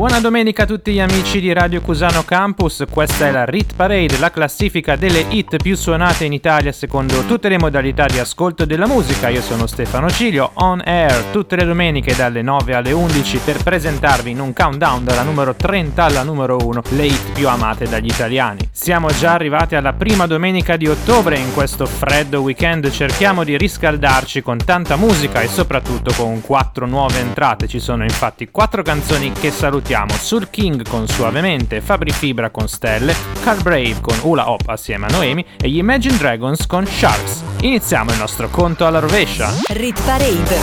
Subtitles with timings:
[0.00, 4.16] Buona domenica a tutti gli amici di Radio Cusano Campus, questa è la Rit Parade,
[4.16, 8.86] la classifica delle hit più suonate in Italia secondo tutte le modalità di ascolto della
[8.86, 9.28] musica.
[9.28, 14.30] Io sono Stefano Cilio, on air tutte le domeniche dalle 9 alle 11 per presentarvi
[14.30, 18.70] in un countdown dalla numero 30 alla numero 1 le hit più amate dagli italiani.
[18.72, 24.40] Siamo già arrivati alla prima domenica di ottobre in questo freddo weekend cerchiamo di riscaldarci
[24.40, 27.68] con tanta musica e soprattutto con quattro nuove entrate.
[27.68, 32.68] Ci sono infatti quattro canzoni che salutiamo ascoltiamo Soul King con Suavemente, Fabri Fibra con
[32.68, 37.42] Stelle, Carl Brave con Ula Hop assieme a Noemi e gli Imagine Dragons con Sharks.
[37.62, 39.52] Iniziamo il nostro conto alla rovescia.
[39.68, 40.58] Rit Parade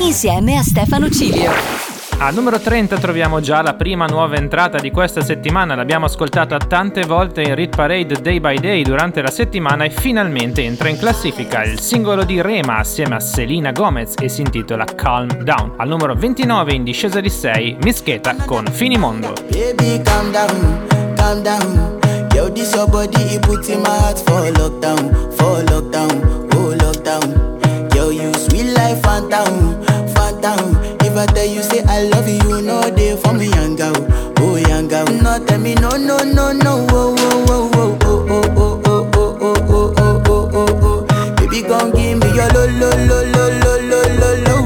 [0.00, 1.87] insieme a Stefano Cilio.
[2.20, 7.02] Al numero 30 troviamo già la prima nuova entrata di questa settimana, l'abbiamo ascoltata tante
[7.02, 11.62] volte in Rit Parade Day by Day durante la settimana e finalmente entra in classifica
[11.62, 15.74] il singolo di Rema assieme a Selena Gomez e si intitola Calm Down.
[15.76, 19.34] Al numero 29 in discesa di 6 Mischeta con Finimondo.
[19.50, 21.98] Baby calm down, calm down.
[22.34, 27.94] Yo, this your body, it puts in my heart for lockdown, for lockdown, oh lockdown.
[27.94, 29.80] Yo, you sweet life, phantom,
[30.14, 30.97] phantom.
[31.18, 33.94] I tell you say I love you, no day for me, young girl,
[34.38, 35.04] oh young girl.
[35.06, 39.36] No tell me no, no, no, no, oh, oh, oh, oh, oh, oh, oh, oh,
[39.44, 41.34] oh, oh, oh, oh, oh, oh.
[41.36, 44.57] Baby, gon' give me your lo, lo, lo, lo, lo, lo, lo,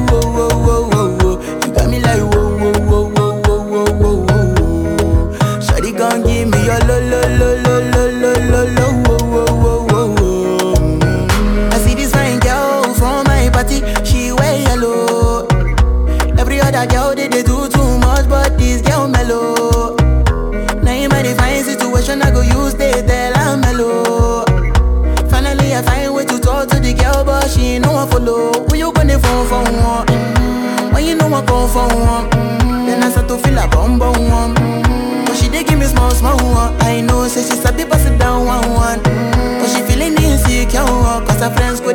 [31.49, 32.87] I for one, mm-hmm.
[32.87, 34.55] then I start to feel a bum bum one.
[34.55, 35.25] Mm-hmm.
[35.25, 36.75] But she dey give me small small one.
[36.83, 38.99] I know, say she sabi pass it down one one.
[39.01, 39.61] Mm-hmm.
[39.61, 40.85] But she feeling insecure,
[41.27, 41.93] cause her friends go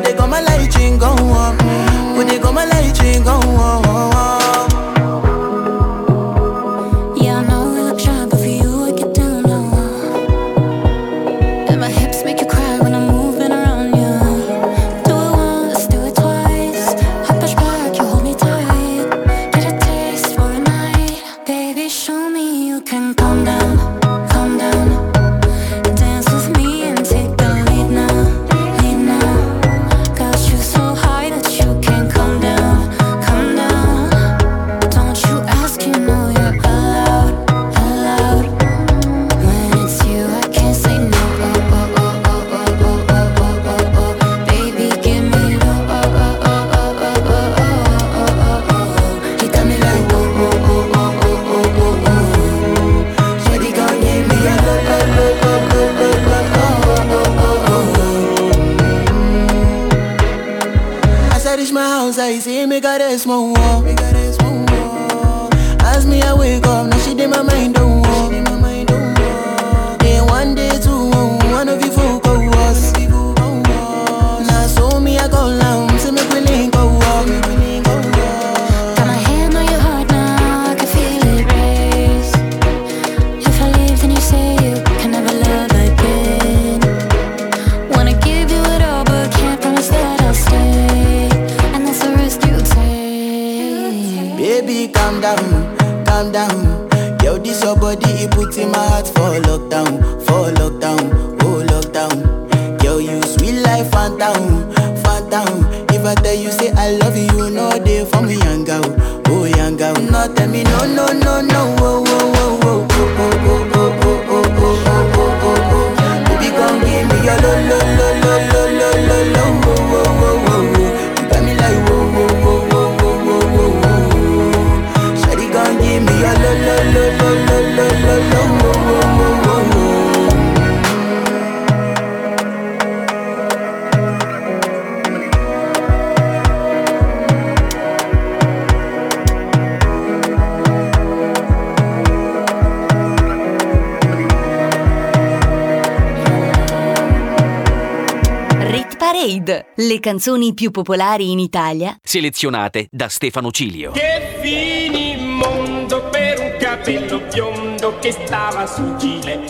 [150.18, 153.92] canzoni più popolari in Italia, selezionate da Stefano Cilio.
[153.92, 159.44] Che finimondo per un capello biondo che stava sul gile.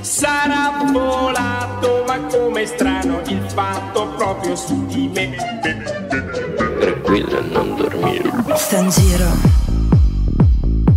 [0.00, 5.36] Sarà volato, ma come strano il fatto proprio su di me.
[6.80, 8.32] Tranquilla, non dormire.
[8.56, 9.28] Sta in giro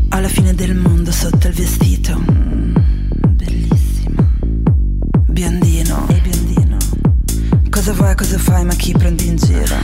[0.09, 2.19] alla fine del mondo sotto il vestito.
[3.27, 4.27] Bellissima.
[5.27, 5.82] Biondino.
[7.83, 9.75] Cosa vuoi, cosa fai, ma chi prendi in giro?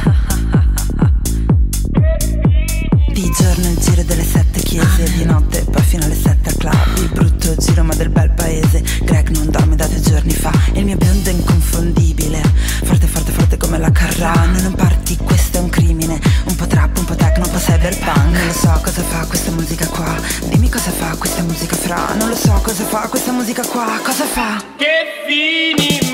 [3.12, 6.98] Di giorno il giro delle sette chiese, di notte poi fino alle sette al club.
[7.00, 8.82] Il brutto giro ma del bel paese.
[9.04, 10.50] Greg non dorme da due giorni fa.
[10.76, 12.42] Il mio biondo è inconfondibile.
[12.86, 14.62] Forte, forte, forte come la Carrano.
[14.62, 16.22] Non parti, questo è un crimine.
[16.46, 18.32] Un po' trap, un po' techno, un po' cyberpunk.
[18.32, 20.16] Non lo so cosa fa questa musica qua.
[20.48, 22.14] Dimmi cosa fa questa musica fra.
[22.18, 24.00] Non lo so cosa fa questa musica qua.
[24.02, 24.64] Cosa fa?
[24.78, 24.88] Che
[25.28, 26.09] finimondo per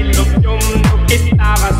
[0.00, 1.79] un capello biondo che stava sul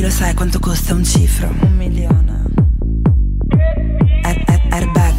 [0.00, 1.48] Tocchi lo sai quanto costa un cifro?
[1.60, 2.44] Un milione.
[4.22, 5.14] Air, air, airbag,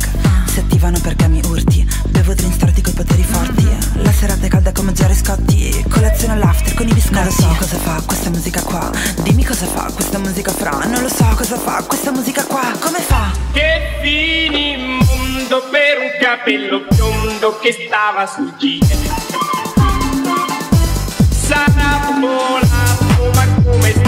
[0.48, 1.88] si attivano perché mi urti.
[2.08, 3.68] Bevo drink storti coi poteri forti.
[4.02, 5.86] La serata è calda come Jerry Scotti.
[5.88, 7.14] Colazione all'after con i biscotti.
[7.16, 8.92] Non lo so cosa fa questa musica qua.
[9.22, 10.72] Dimmi cosa fa questa musica fra.
[10.72, 12.72] Non lo so cosa fa questa musica qua.
[12.80, 13.32] Come fa?
[13.52, 18.98] Che finimondo per un capello biondo che stava sul gile.
[21.30, 24.01] Sarà volato, ma come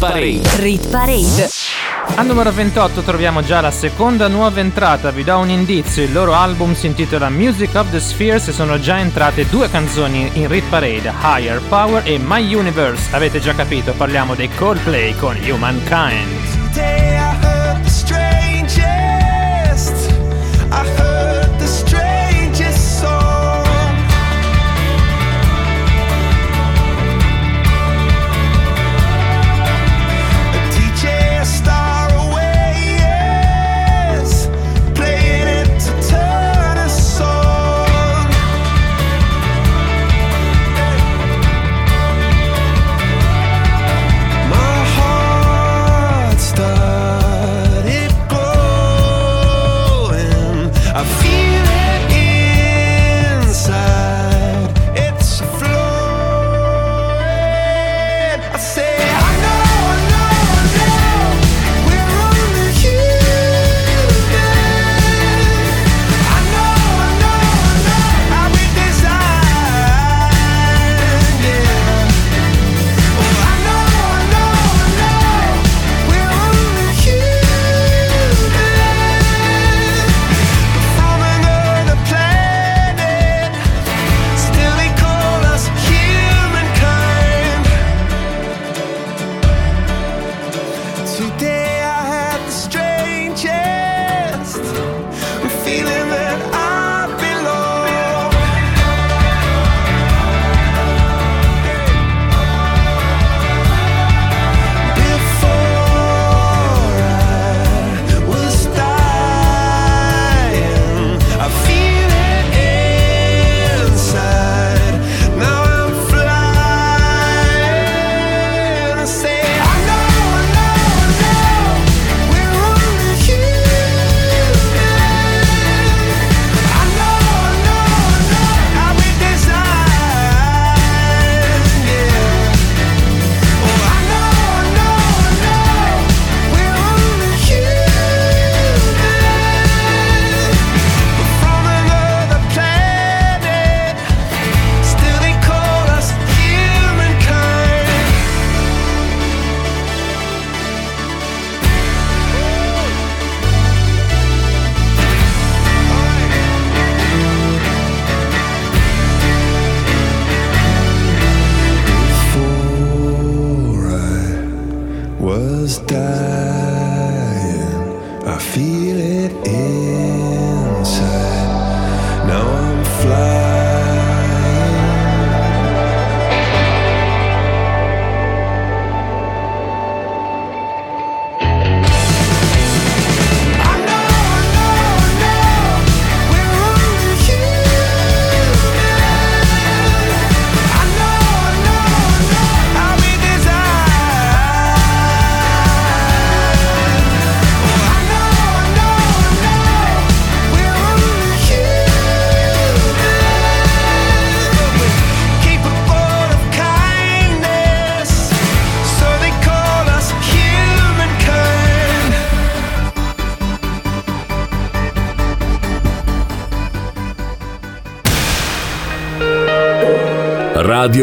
[0.00, 0.40] Parade.
[0.56, 1.50] Rit Parade,
[2.14, 6.32] Al numero 28 troviamo già la seconda nuova entrata, vi do un indizio, il loro
[6.32, 10.64] album si intitola Music of the Spheres e sono già entrate due canzoni in Rit
[10.70, 13.14] Parade, Higher Power e My Universe.
[13.14, 16.59] Avete già capito, parliamo dei Coldplay con Humankind.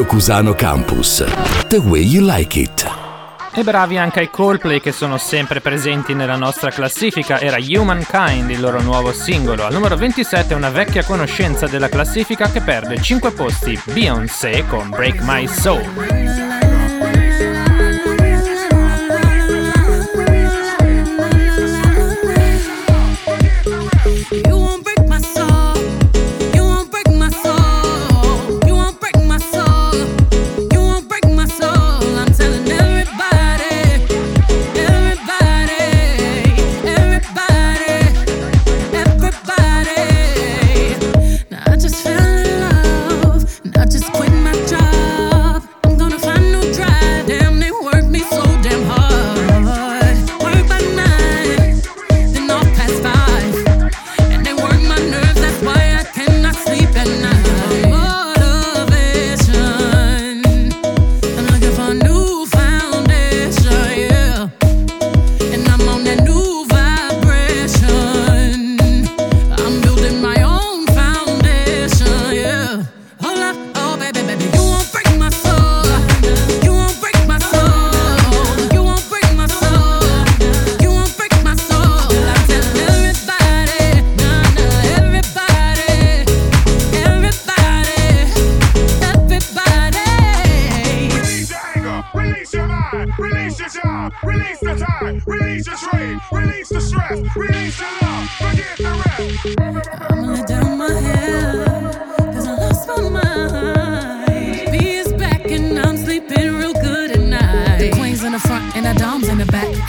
[0.08, 1.26] Cusano Campus.
[1.68, 2.90] The way you like it.
[3.54, 8.62] E bravi anche ai Coldplay che sono sempre presenti nella nostra classifica, era Humankind il
[8.62, 9.66] loro nuovo singolo.
[9.66, 15.20] Al numero 27 una vecchia conoscenza della classifica che perde 5 posti, Beyoncé con Break
[15.22, 16.07] My Soul.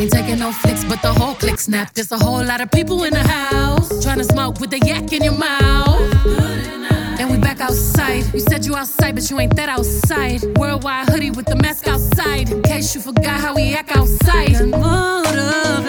[0.01, 1.93] Ain't taking no flicks, but the whole click snap.
[1.93, 5.13] There's a whole lot of people in the house trying to smoke with a yak
[5.13, 6.01] in your mouth.
[7.19, 8.33] And we back outside.
[8.33, 10.45] You said you outside, but you ain't that outside.
[10.57, 12.49] Worldwide hoodie with the mask outside.
[12.51, 14.69] In case you forgot how we act outside.
[14.69, 15.89] Motivation.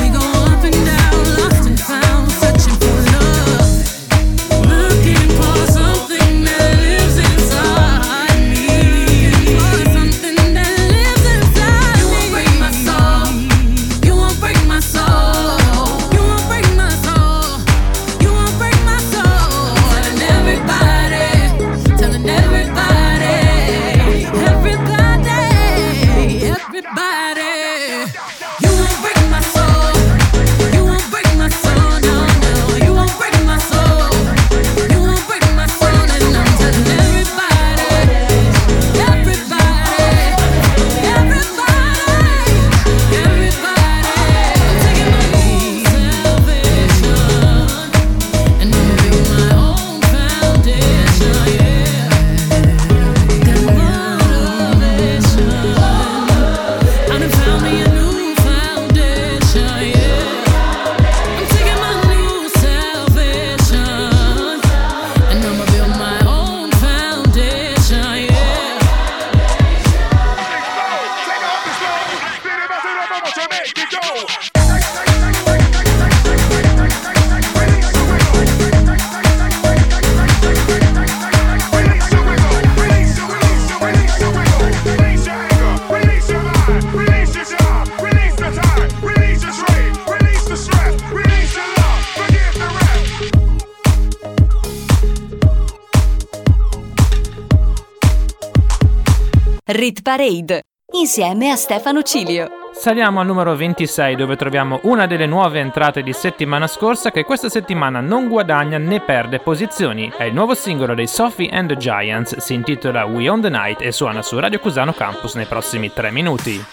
[100.11, 102.49] Parade insieme a Stefano Cilio.
[102.73, 107.47] Saliamo al numero 26 dove troviamo una delle nuove entrate di settimana scorsa che questa
[107.47, 110.11] settimana non guadagna né perde posizioni.
[110.13, 113.81] È il nuovo singolo dei Sophie and the Giants, si intitola We on the Night
[113.81, 116.55] e suona su Radio Cusano Campus nei prossimi 3 minuti.
[116.55, 116.63] I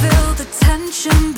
[0.00, 1.33] feel the tension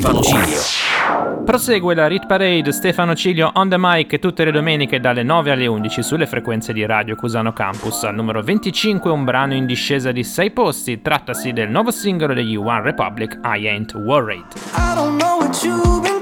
[0.00, 1.42] Stefano Cilio.
[1.44, 5.66] Prosegue la Rit Parade Stefano Cilio on the mic tutte le domeniche dalle 9 alle
[5.66, 8.04] 11 sulle frequenze di Radio Cusano Campus.
[8.04, 12.56] Al numero 25 un brano in discesa di 6 posti, trattasi del nuovo singolo degli
[12.56, 14.46] One Republic I Ain't Worried.
[14.74, 16.19] I don't know what you've been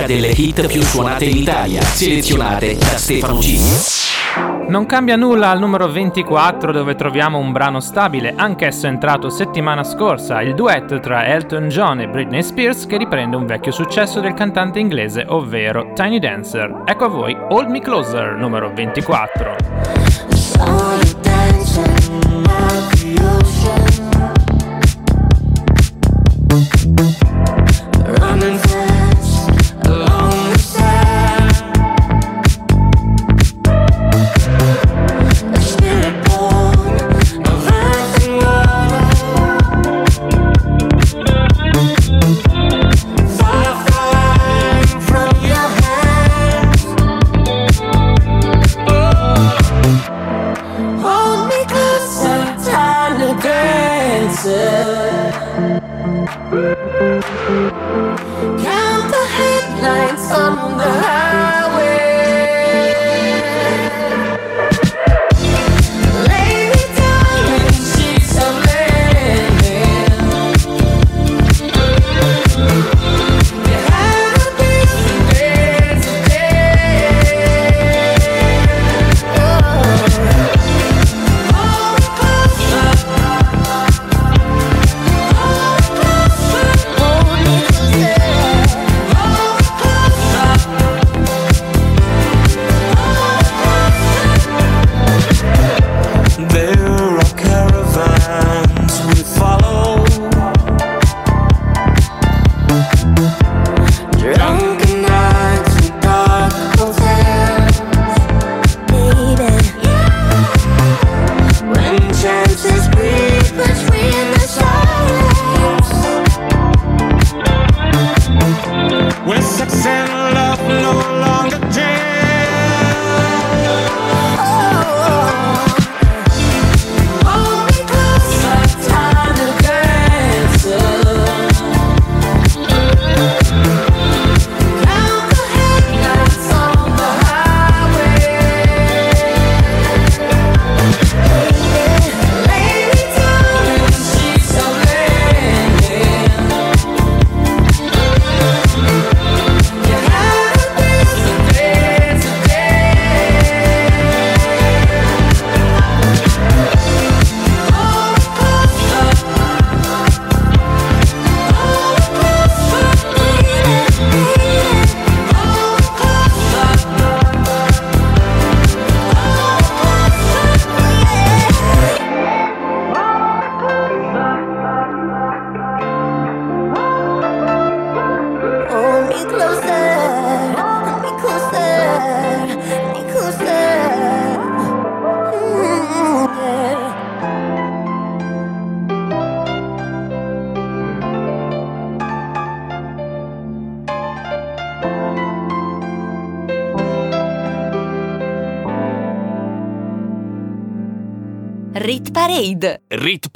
[0.00, 3.98] classifica delle hit più suonate in Italia, selezionate da Stefano G.
[4.68, 10.40] Non cambia nulla al numero 24 dove troviamo un brano stabile, anch'esso entrato settimana scorsa,
[10.42, 14.78] il duetto tra Elton John e Britney Spears che riprende un vecchio successo del cantante
[14.78, 16.82] inglese, ovvero Tiny Dancer.
[16.84, 19.59] Ecco a voi Hold Me Closer, numero 24.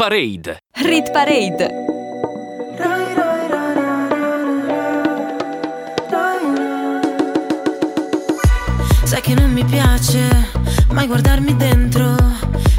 [0.07, 0.59] Parade.
[0.83, 1.71] Rit Parade.
[9.05, 10.51] Sai che non mi piace
[10.91, 12.17] mai guardarmi dentro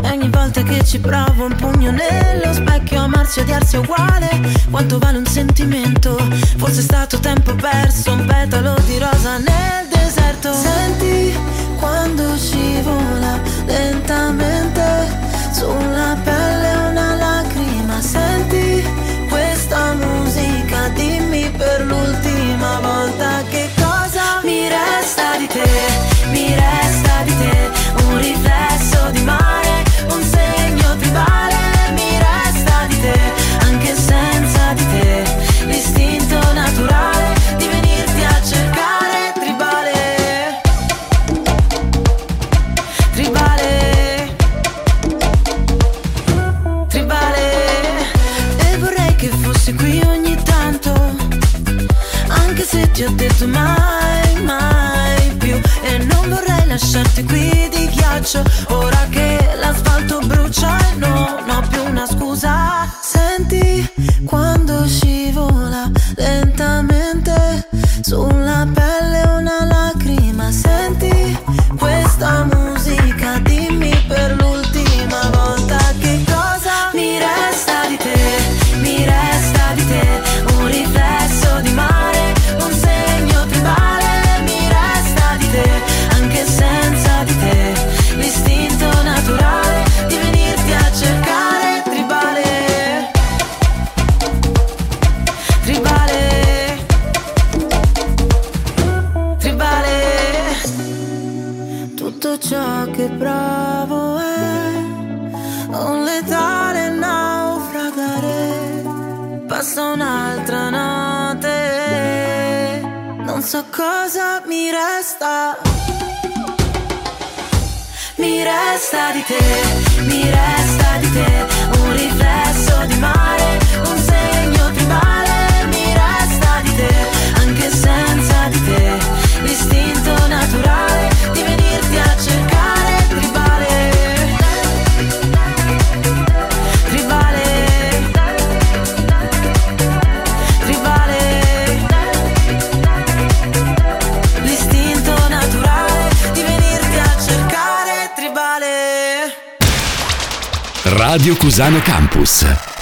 [0.03, 4.29] E ogni volta che ci provo un pugno nello specchio Amarsi e odiarsi è uguale
[4.69, 6.15] Quanto vale un sentimento
[6.57, 9.64] Forse è stato tempo perso Un petalo di rosa nera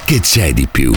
[0.04, 0.92] che c'è di più?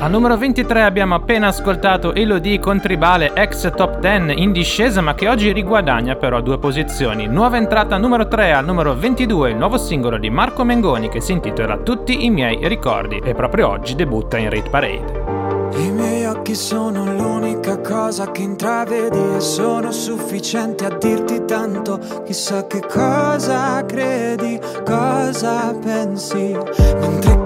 [0.00, 5.14] Al numero 23 abbiamo appena ascoltato Elodie con Tribale, ex top 10 in discesa ma
[5.14, 7.28] che oggi riguadagna però due posizioni.
[7.28, 11.30] Nuova entrata numero 3 al numero 22, il nuovo singolo di Marco Mengoni che si
[11.30, 15.34] intitola Tutti i miei ricordi e proprio oggi debutta in Rate Parade.
[15.76, 22.00] I miei occhi sono l'unica cosa che intravedi e sono sufficienti a dirti tanto.
[22.24, 26.56] Chissà che cosa credi, cosa pensi,
[27.00, 27.43] mentre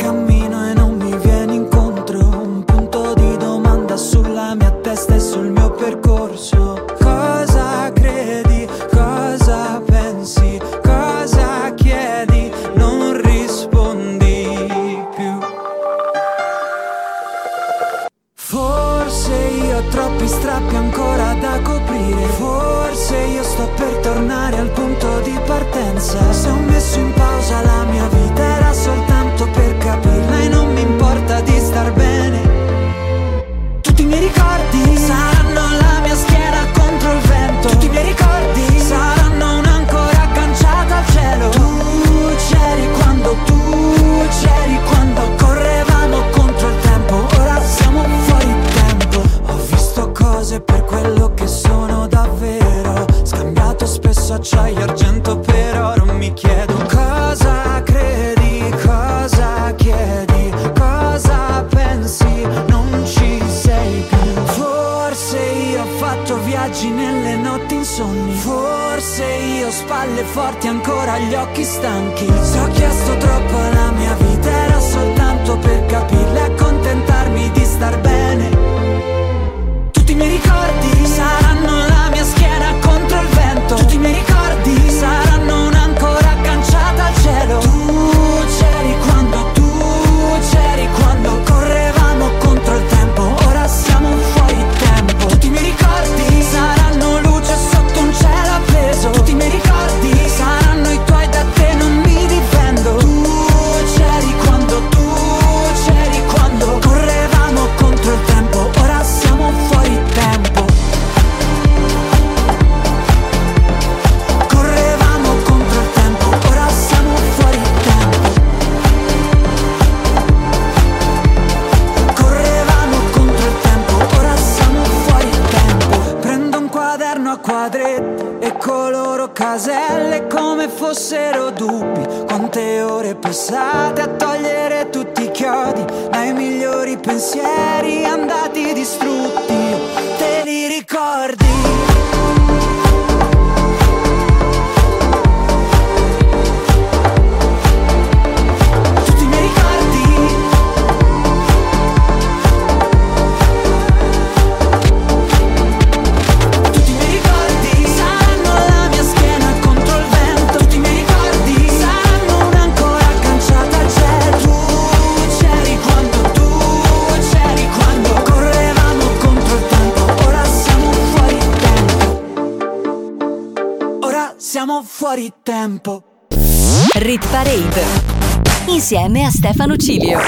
[179.69, 180.19] Lucilio.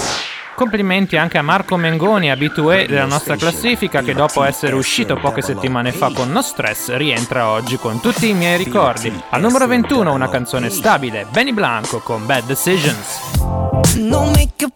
[0.55, 5.93] Complimenti anche a Marco Mengoni, abitué della nostra classifica, che dopo essere uscito poche settimane
[5.93, 9.11] fa con No Stress, rientra oggi con tutti i miei ricordi.
[9.31, 13.39] Al numero 21 una canzone stabile, Benny Blanco con Bad Decisions.
[13.97, 14.67] No make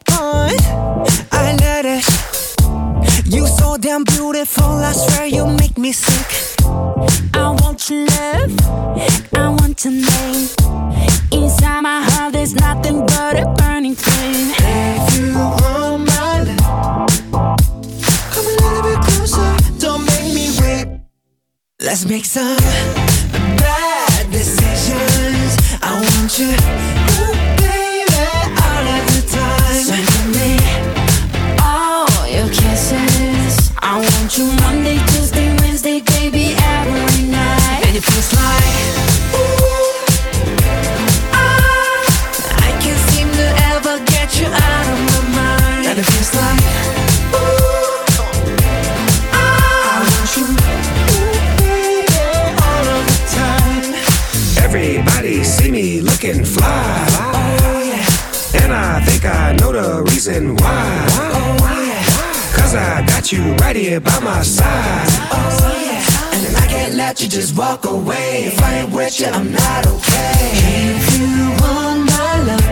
[63.75, 65.07] right here by my side.
[65.33, 68.45] Oh, and then I can't let you just walk away.
[68.45, 70.51] If I ain't with you, I'm not okay.
[70.97, 72.67] If you want my love,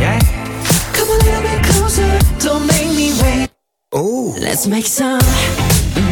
[0.00, 0.18] Yeah.
[0.92, 2.18] come a little bit closer.
[2.38, 3.48] Don't make me wait.
[3.94, 4.34] Ooh.
[4.38, 5.20] Let's make some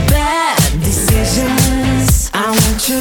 [0.08, 2.30] bad decisions.
[2.34, 3.00] I want you,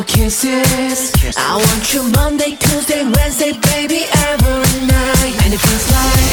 [0.00, 1.12] your kisses.
[1.36, 5.34] I want you Monday, Tuesday, Wednesday, baby, every night.
[5.44, 6.30] And it feels like,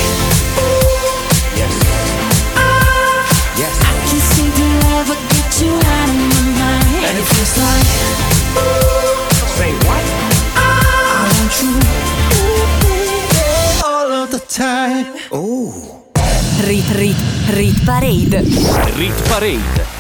[0.64, 1.74] ooh, Yes.
[2.56, 3.28] ah,
[3.60, 3.76] Yes.
[3.84, 7.04] I can't seem to ever get you out of my mind.
[7.08, 7.88] And it feels like,
[8.56, 9.20] ooh,
[9.60, 10.04] Say what?
[10.56, 11.74] I want you,
[12.40, 15.08] ooh, baby, all of the time.
[15.36, 15.74] Ooh.
[16.68, 17.20] Rit Rit
[17.58, 18.34] Rit Parade.
[18.98, 19.97] Rit Parade.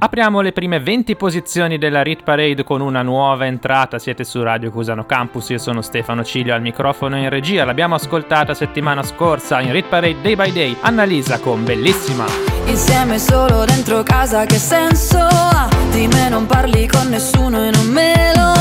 [0.00, 3.98] Apriamo le prime 20 posizioni della Rit Parade con una nuova entrata.
[3.98, 7.64] Siete su Radio Cusano Campus, io sono Stefano Ciglio al microfono in regia.
[7.64, 10.76] L'abbiamo ascoltata settimana scorsa in Rit Parade Day by Day.
[10.82, 12.26] Annalisa con Bellissima.
[12.66, 15.68] Insieme solo dentro casa che senso ha?
[15.90, 18.52] Di me non parli con nessuno e non me lo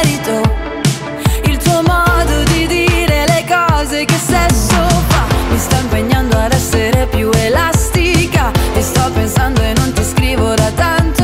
[0.00, 0.40] merito
[1.44, 7.06] Il tuo modo di dire le cose che sesso fa Mi sta impegnando ad essere
[7.06, 7.73] più elastica
[8.74, 11.23] E sto pensando e non ti scrivo da tanto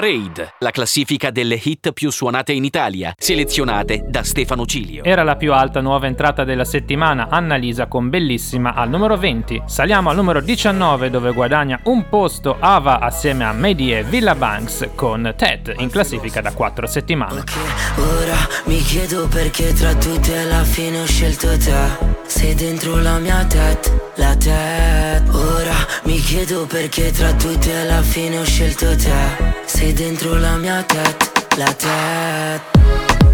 [0.00, 5.04] Parade, la classifica delle hit più suonate in Italia, selezionate da Stefano Cilio.
[5.04, 9.64] Era la più alta nuova entrata della settimana, Annalisa con Bellissima al numero 20.
[9.66, 14.88] Saliamo al numero 19 dove guadagna un posto Ava assieme a Medi e Villa Banks
[14.94, 17.44] con Ted in classifica da 4 settimane.
[17.96, 22.18] Ora mi chiedo perché tra tutti alla fine ho scelto te.
[22.24, 25.28] Sei dentro la mia tet, la tet.
[25.34, 29.59] Ora mi chiedo perché tra tutti alla fine ho scelto te.
[29.72, 32.60] Sei dentro la mia tet, la tet.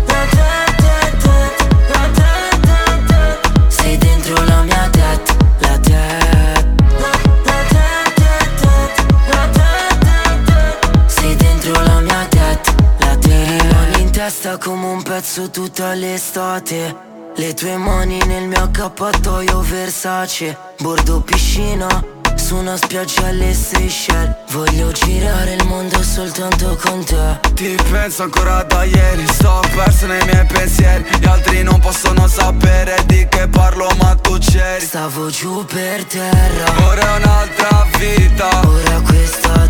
[0.07, 1.55] La tet, tet, tet,
[1.89, 3.73] la tet, tet, tet.
[3.73, 6.67] Sei dentro la mia tet, la tet.
[7.01, 8.93] La tet, tet, tet,
[9.33, 11.11] la tet, tet, tet.
[11.11, 13.63] Sei dentro la mia tet, la tet.
[13.63, 17.05] Rimani in testa come un pezzo tutta l'estate.
[17.35, 22.03] Le tue mani nel mio accappatoio Versace Bordo piscina
[22.37, 24.35] su una spiaggia alle Seychelles.
[24.51, 27.41] Voglio girare il mondo soltanto con te.
[27.55, 29.27] Ti penso ancora da ieri.
[29.27, 31.05] Sto perso nei miei pensieri.
[31.21, 34.85] Gli altri non possono sapere di che parlo ma tu c'eri.
[34.85, 36.87] Stavo giù per terra.
[36.87, 38.49] Ora è un'altra vita.
[38.67, 39.69] Ora questa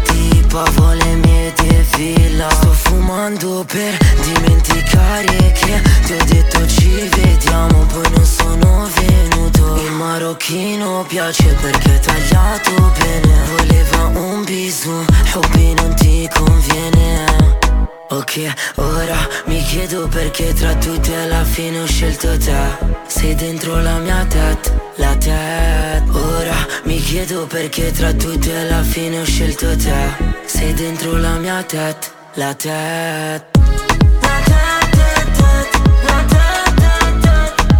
[0.57, 1.53] tipa vuole mie
[1.97, 9.77] villa Sto fumando per dimenticare che ti ho detto ci vediamo Poi non sono venuto.
[9.77, 13.35] Il marocchino piace perché è tagliato bene.
[13.57, 15.05] Voleva un bisou,
[15.35, 17.66] hobby non ti conviene
[18.09, 22.95] Ok, ora mi chiedo perché tra tutti alla fine ho scelto te.
[23.09, 26.55] Sei dentro la mia tet, la tet Ora
[26.85, 30.15] mi chiedo perché tra tutti alla fine ho scelto te.
[30.45, 33.45] Sei dentro la mia tet, la tet.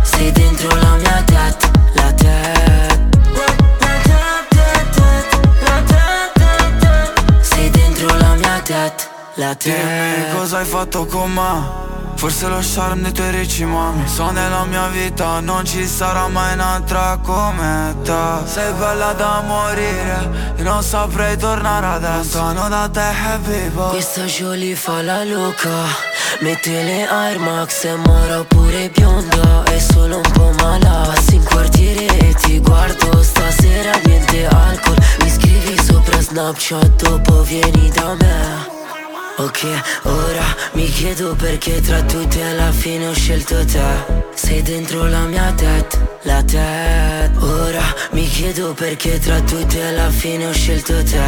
[0.03, 1.16] Sei dentro la mia
[9.37, 11.85] la tet Dimmi cosa hai fatto con me?
[12.17, 14.09] Forse lo charme dei tuoi ricci mami.
[14.09, 18.13] So nella mia vita non ci sarà mai un'altra come te.
[18.47, 22.39] Sei bella da morire Io non saprei tornare adesso.
[22.39, 25.85] Lontano da te happy Questa Jolie fa la loca
[26.41, 31.11] Mette le Air Max e mora pure bionda È solo un po' mala.
[31.13, 33.23] Passi in quartiere e ti guardo.
[33.23, 34.97] Stasera niente alcol.
[35.21, 38.76] Mi scrivi sopra Snapchat Dopo vieni da me
[39.39, 39.67] Ok,
[40.05, 44.25] ora mi chiedo perché tra tutti alla fine ho scelto te.
[44.33, 47.83] Sei dentro la mia tet, la tet Ora
[48.13, 51.21] mi chiedo perché tra tutti alla fine ho scelto te.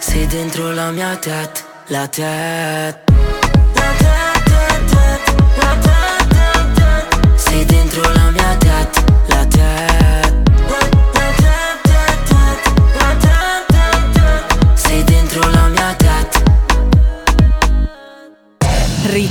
[0.00, 3.01] Sei dentro la mia tet, la tet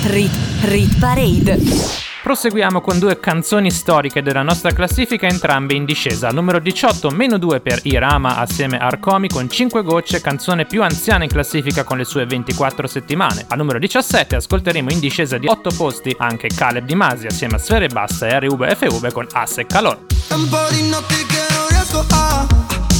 [0.03, 0.31] Rit
[0.63, 1.59] Rit Parade.
[2.23, 6.27] Proseguiamo con due canzoni storiche della nostra classifica, entrambe in discesa.
[6.27, 10.81] Al numero 18, meno 2 per Irama assieme a Arcomi con 5 gocce, canzone più
[10.81, 13.45] anziana in classifica con le sue 24 settimane.
[13.47, 17.59] Al numero 17 ascolteremo in discesa di 8 posti anche Caleb Di Masi assieme a
[17.59, 20.05] Sfere Bassa e RV FV con Asse e Calor.
[20.29, 22.90] Un po' di notti che non riesco a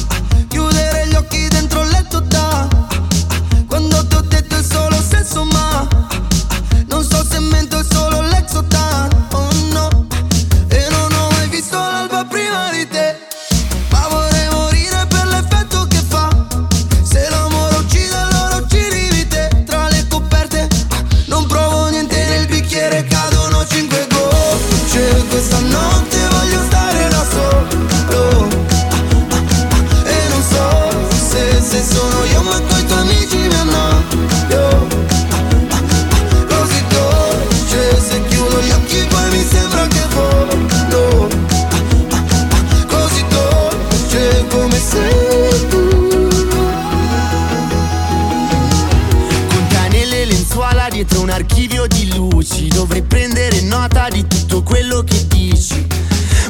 [55.50, 55.86] dici?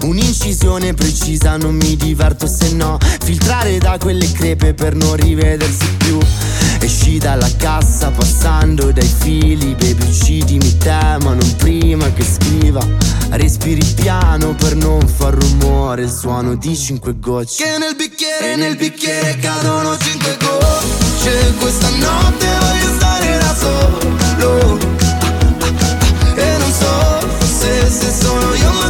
[0.02, 2.98] Un'incisione precisa non mi diverto se no.
[3.22, 6.18] Filtrare da quelle crepe per non rivedersi più.
[6.80, 12.84] Esci dalla cassa passando dai fili Baby uccidimi te ma non prima che scriva.
[13.30, 17.62] Respiri piano per non far rumore Il suono di cinque gocce.
[17.62, 21.54] Che nel bicchiere, nel bicchiere cadono cinque gocce.
[21.60, 24.78] Questa notte voglio stare da solo.
[26.34, 27.26] E non so
[27.60, 28.81] se, se sono io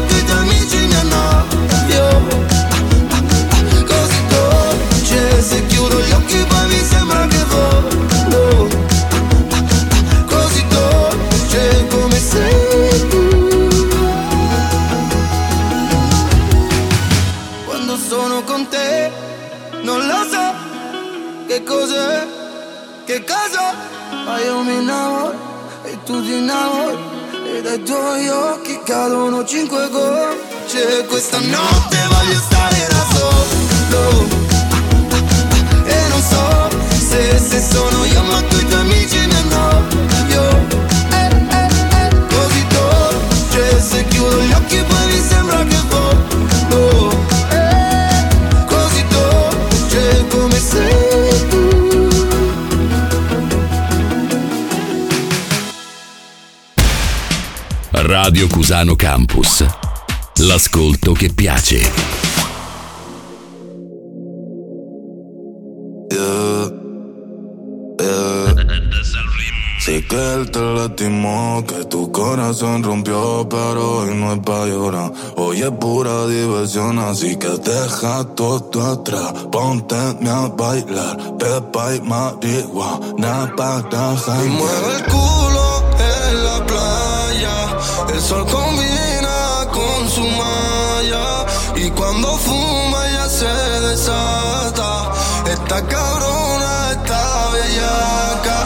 [21.52, 22.26] Che cos'è?
[23.04, 23.74] Che cosa?
[24.24, 25.34] Ma io mi innamoro
[25.84, 26.96] e tu ti innamori
[27.54, 34.28] E dai tuoi occhi cadono cinque gocce Questa notte voglio stare da solo
[35.84, 36.70] E non so
[37.10, 39.86] se, se sono io ma tu i tuoi amici mi hanno
[40.28, 40.48] Io,
[41.10, 41.68] eh, eh,
[42.00, 44.84] eh, così dolce Se chiudo gli occhi e
[58.12, 59.64] Radio Cusano Campus.
[60.40, 61.80] L'ascolto che piace.
[69.78, 75.10] Sí que él te lastimó, que tu corazón rompió, pero hoy no es pa' llorar.
[75.38, 79.32] Hoy es pura diversión, así que deja todo atrás.
[79.50, 85.41] Ponte a bailar, pepa y marihuana para Y mueve el culo
[95.74, 98.58] Esta cabrona está bellaca.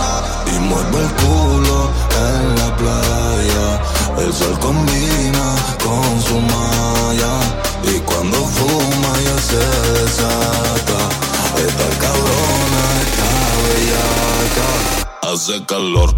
[0.52, 1.88] Y mueve el culo
[2.26, 3.80] en la playa.
[4.18, 5.54] El sol combina
[5.84, 7.32] con su malla.
[7.84, 10.98] Y cuando fuma ya se desata.
[11.64, 13.28] Esta cabrona está
[13.62, 15.32] bellaca.
[15.32, 16.12] Hace calor.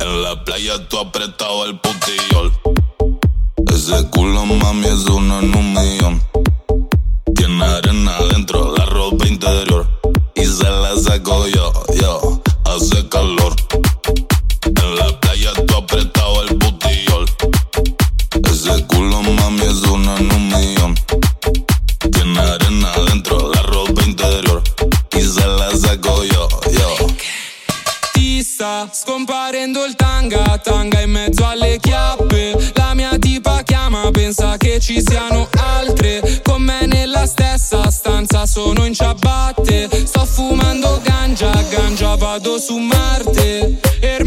[0.00, 2.52] En la playa tú apretado el putillol.
[3.72, 6.22] Ese culo mami es uno en un millón.
[7.34, 8.21] Tiene arena
[9.42, 9.86] interior.
[10.34, 12.42] Y se la saco yo, yo.
[12.64, 13.54] Hace calor.
[14.64, 17.26] En la playa tú apretado el putillol.
[18.44, 20.94] Ese culo mami es uno en un millón.
[22.12, 24.62] Tiene arena adentro, la ropa interior.
[25.12, 27.06] Y se la saco yo, yo.
[28.12, 32.72] Ti sta scomparendo il tanga, tanga in mezzo alle chiappe.
[32.74, 35.48] La mia tipa chiama, pensa che ci siano
[38.24, 39.88] stanza sono in ciabatte.
[40.04, 43.80] Sto fumando ganja, ganja vado su Marte.
[44.00, 44.21] Hermano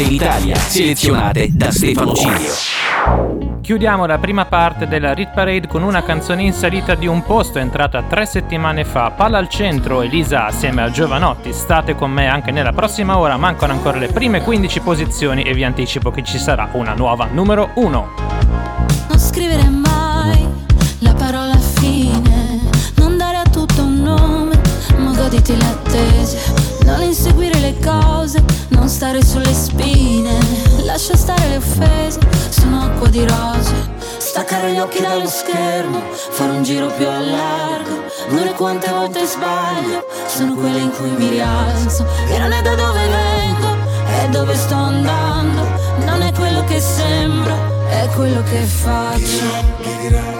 [0.00, 2.52] Suonate in Italia, selezionate da Stefano Cilio.
[3.60, 7.58] Chiudiamo la prima parte della Rit Parade con una canzone in salita di un posto
[7.58, 9.10] entrata tre settimane fa.
[9.10, 11.52] Palla al centro, Elisa assieme a Giovanotti.
[11.52, 15.64] State con me anche nella prossima ora, mancano ancora le prime 15 posizioni e vi
[15.64, 18.08] anticipo che ci sarà una nuova numero 1.
[19.08, 19.79] Non scrivere
[35.30, 38.04] schermo, fare un giro più a largo.
[38.28, 42.06] Non è quante volte sbaglio, sono quelle in cui mi rialzo.
[42.28, 43.76] E non è da dove vengo,
[44.06, 45.68] è dove sto andando.
[46.04, 47.54] Non è quello che sembro,
[47.88, 50.39] è quello che faccio.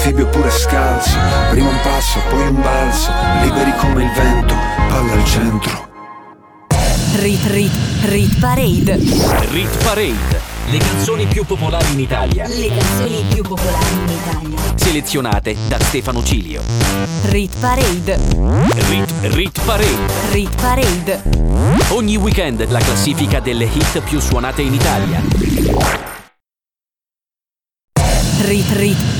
[0.00, 1.18] Con gli anfibi oppure scalzo.
[1.50, 3.10] Prima un passo, poi un balzo,
[3.42, 4.54] liberi come il vento,
[4.88, 5.88] palla al centro.
[7.16, 7.72] Rit Rit
[8.04, 8.98] Rit Parade.
[9.50, 10.48] Rit Parade.
[10.70, 12.46] Le canzoni più popolari in Italia.
[12.46, 14.58] Le canzoni più popolari in Italia.
[14.76, 16.62] Selezionate da Stefano Cilio.
[17.28, 18.18] Rit Parade.
[18.88, 20.12] Rit, Rit Parade.
[20.30, 21.22] Rit Parade.
[21.88, 25.20] Ogni weekend la classifica delle hit più suonate in Italia.
[28.42, 29.19] Rit Rit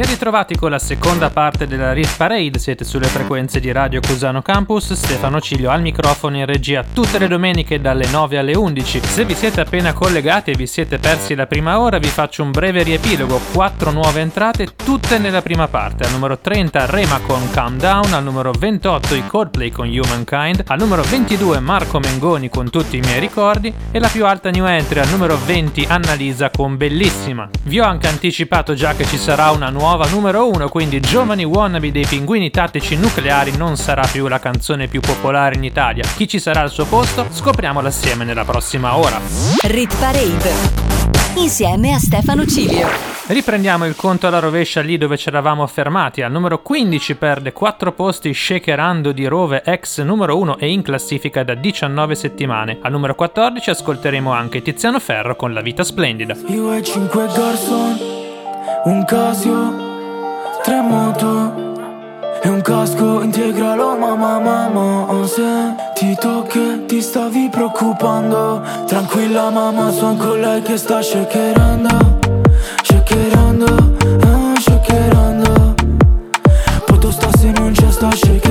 [0.00, 4.40] Ben ritrovati con la seconda parte della Rit Parade, siete sulle frequenze di Radio Cusano
[4.40, 8.98] Campus, Stefano Ciglio al microfono in regia tutte le domeniche dalle 9 alle 11.
[9.04, 12.50] Se vi siete appena collegati e vi siete persi la prima ora, vi faccio un
[12.50, 16.04] breve riepilogo, quattro nuove entrate, tutte nella prima parte.
[16.04, 20.78] Al numero 30 Rema con Calm Down, al numero 28 i Coldplay con Humankind, al
[20.78, 25.00] numero 22 Marco Mengoni con Tutti i miei ricordi e la più alta new entry
[25.00, 27.50] al numero 20 Annalisa con Bellissima.
[27.64, 31.42] Vi ho anche anticipato già che ci sarà una nuova nuova numero 1, quindi Giovani
[31.42, 36.04] Wannabe dei Pinguini Tattici Nucleari non sarà più la canzone più popolare in Italia.
[36.14, 37.26] Chi ci sarà al suo posto?
[37.28, 39.20] Scopriamolo assieme nella prossima ora.
[39.62, 40.52] Rit Parade
[41.34, 42.86] insieme a Stefano Cilio.
[43.26, 46.22] Riprendiamo il conto alla rovescia lì dove ci eravamo fermati.
[46.22, 51.42] Al numero 15 perde 4 posti Shakerando di Rove, ex numero 1 e in classifica
[51.42, 52.78] da 19 settimane.
[52.80, 56.36] Al numero 14 ascolteremo anche Tiziano Ferro con La vita splendida.
[56.46, 57.98] Io e cinque garçon,
[58.84, 59.74] un Casio,
[60.62, 61.68] tre moto
[62.42, 63.96] e un casco integralo.
[63.96, 68.62] Mamma mamma Se ti tocchi ti stavi preoccupando.
[68.86, 72.18] Tranquilla mamma son con lei che sta shakerando
[72.82, 73.66] Shakerando,
[74.24, 75.74] ah, shakerando.
[76.86, 78.49] Poto sta se non c'è sta shakerando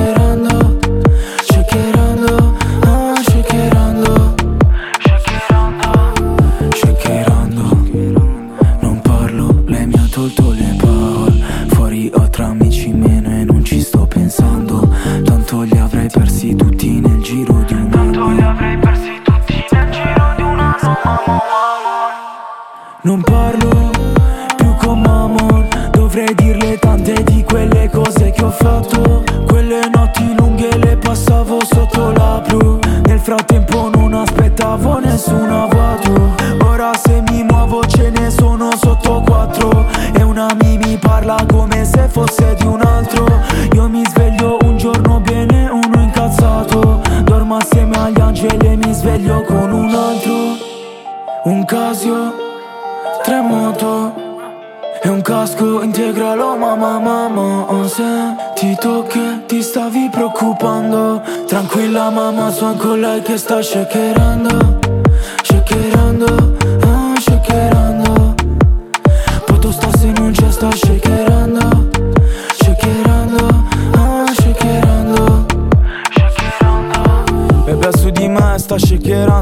[23.09, 23.89] Non parlo
[24.55, 29.23] più con Mamon Dovrei dirle tante di quelle cose che ho fatto.
[29.47, 32.77] Quelle notti lunghe le passavo sotto la blu.
[33.05, 36.35] Nel frattempo non aspettavo nessun avvato
[36.67, 39.87] Ora se mi muovo ce ne sono sotto quattro.
[40.13, 43.25] E una mi mi parla come se fosse di un altro.
[43.73, 47.01] Io mi sveglio un giorno bene, uno incazzato.
[47.23, 50.67] Dormo assieme agli angeli e mi sveglio con un altro.
[51.45, 52.47] Un Casio,
[53.29, 54.11] tre moto
[55.03, 58.03] e un casco integralo mamma mamma Se
[58.55, 61.21] ti tocchi ti stavi preoccupando.
[61.45, 64.79] Tranquilla mamma son con lei che sta shakerando
[65.43, 68.35] Shakerando, ah, shakerando.
[69.45, 71.89] Poto sta se non c'è sta shakerando
[72.61, 73.45] Shakerando,
[73.93, 75.45] ah, shakerando.
[77.65, 79.38] Bebe su di me sta shakerando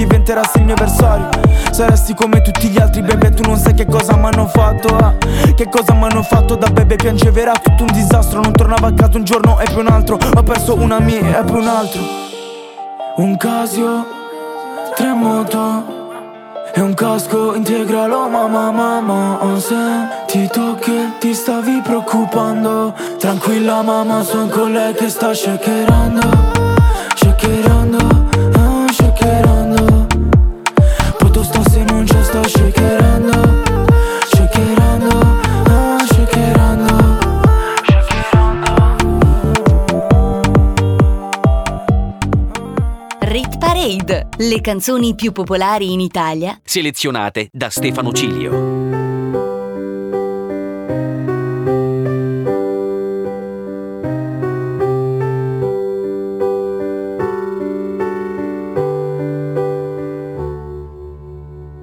[0.00, 1.28] diventerassi il mio avversario.
[1.70, 5.54] Saresti come tutti gli altri bebe Tu non sai che cosa mi hanno fatto eh.
[5.54, 8.40] Che cosa mi hanno fatto da bebe Piangeva tutto un disastro.
[8.40, 10.18] Non tornavo a casa un giorno e poi un altro.
[10.34, 12.00] Ho perso una mia e poi un altro.
[13.16, 14.06] Un Casio,
[14.94, 15.98] tre moto
[16.72, 18.28] e un casco integralo.
[18.28, 19.74] Mamma mamma Se
[20.26, 22.94] ti tocchi ti stavi preoccupando.
[23.18, 26.59] Tranquilla mamma son con lei che sta Shakerando,
[44.42, 48.78] le canzoni più popolari in Italia Selezionate da Stefano Cilio.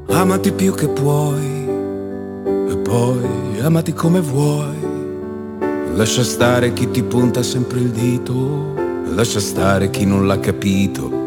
[0.08, 1.68] Amati più che puoi
[2.70, 4.76] e poi amati come vuoi.
[5.94, 8.74] Lascia stare chi ti punta sempre il dito,
[9.14, 11.27] lascia stare chi non l'ha capito.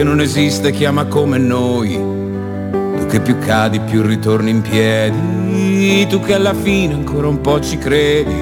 [0.00, 1.92] che non esiste chi ama come noi.
[1.92, 7.60] Tu che più cadi più ritorni in piedi, tu che alla fine ancora un po'
[7.60, 8.34] ci credi,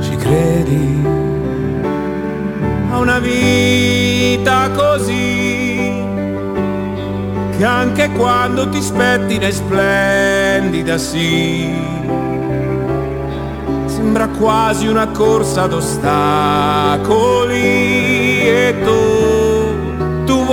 [0.00, 1.06] ci credi.
[2.90, 5.92] A una vita così
[7.56, 11.70] che anche quando ti spettina è splendida, sì.
[13.86, 17.60] Sembra quasi una corsa ad ostacoli
[18.40, 19.11] e tu,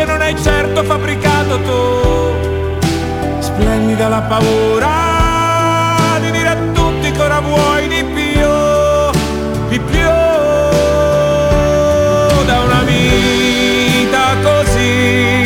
[0.00, 3.38] che non hai certo fabbricato tu.
[3.38, 8.48] Splendida la paura di dire a tutti che ora vuoi di più,
[9.68, 10.10] di più
[12.46, 15.42] da una vita così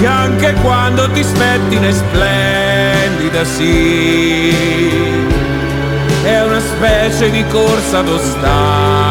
[0.00, 4.52] che anche quando ti spettine splendida sì
[6.24, 9.03] è una specie di corsa d'ostacoli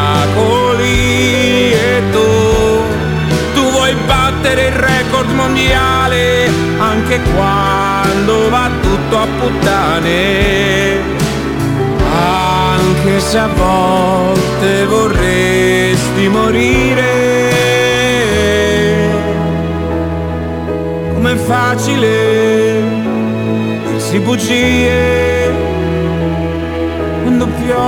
[4.06, 11.22] battere il record mondiale anche quando va tutto a puttane.
[12.16, 17.52] Anche se a volte vorresti morire
[21.12, 22.82] com'è facile
[23.88, 25.50] dirsi bugie
[27.22, 27.84] quando piove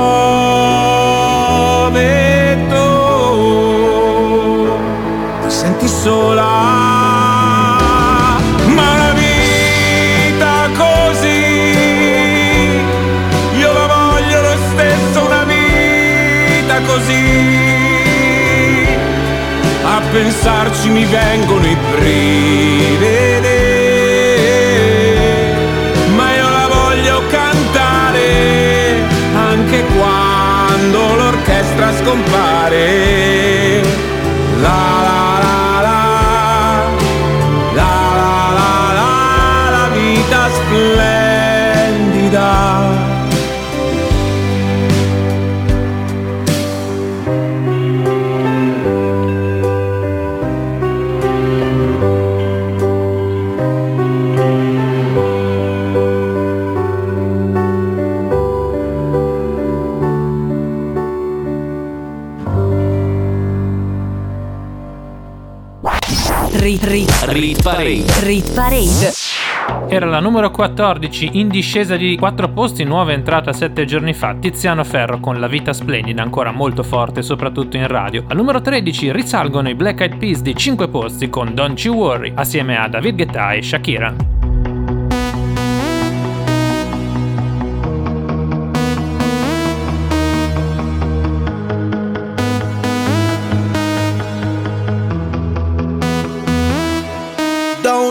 [5.66, 6.44] senti sola.
[8.76, 11.40] Ma la vita così
[13.58, 17.24] io la voglio lo stesso una vita così.
[19.84, 23.24] A pensarci mi vengono i brividi
[29.48, 32.84] anche quando l'orchestra scompare.
[34.60, 35.15] La la
[67.66, 68.04] Parade.
[68.20, 69.10] rit parade.
[69.88, 74.84] Era la numero 14, in discesa di 4 posti, nuova entrata 7 giorni fa, Tiziano
[74.84, 78.22] Ferro con La vita splendida, ancora molto forte, soprattutto in radio.
[78.28, 82.30] Al numero 13 risalgono i Black Eyed Peas di 5 posti con Don't You Worry,
[82.36, 84.35] assieme a David Guetta e Shakira.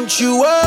[0.07, 0.64] You worry,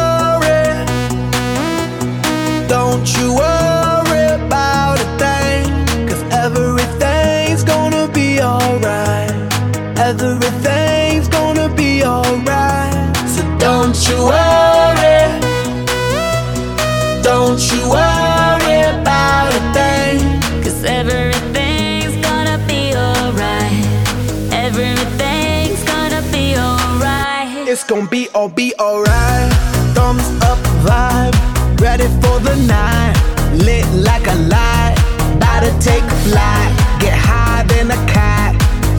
[27.89, 29.51] gonna be all be alright.
[29.95, 31.35] Thumbs up vibe,
[31.81, 33.17] ready for the night.
[33.65, 34.95] Lit like a light,
[35.37, 36.71] about to take a flight.
[37.01, 38.53] Get higher than a cat,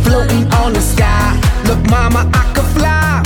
[0.04, 1.40] floating on the sky.
[1.66, 3.22] Look, mama, I could fly.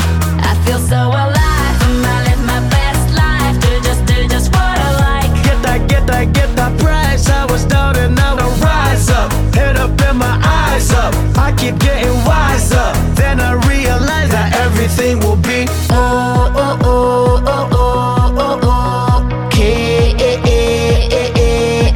[0.49, 1.75] I feel so alive.
[2.11, 3.55] I live my best life.
[3.63, 5.31] Do just do just what I like.
[5.45, 7.29] Get that, get that, get that price.
[7.29, 9.31] I was and now I rise up.
[9.55, 11.13] Head up and my eyes up.
[11.37, 12.22] I keep getting
[14.93, 19.47] everything will be oh oh oh oh oh oh oh.
[19.47, 20.13] Okay,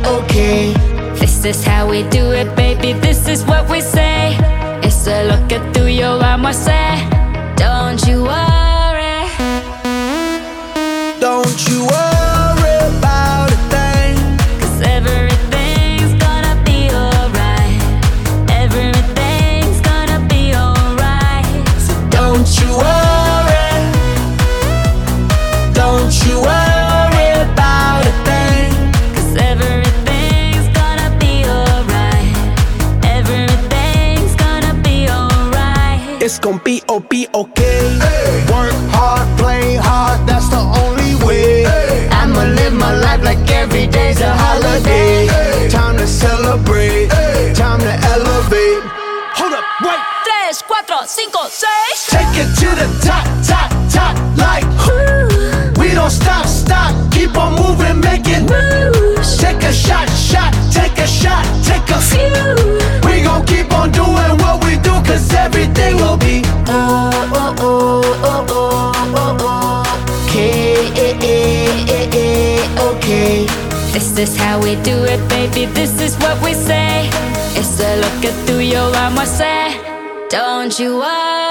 [0.05, 0.73] okay.
[1.19, 2.93] This is how we do it, baby.
[2.93, 4.37] This is what we say.
[4.83, 7.06] It's a lo que tú y yo vamos a
[59.67, 62.31] a shot, shot, take a shot, take a few.
[63.05, 66.41] We gon' keep on doing what we do, cause everything will be.
[66.67, 70.27] Oh, oh, oh, oh, oh, oh, oh.
[70.29, 70.87] Okay,
[72.79, 73.45] okay.
[73.91, 77.09] This is how we do it, baby, this is what we say.
[77.59, 79.81] It's a look at through your arm, I say.
[80.29, 81.46] Don't you worry.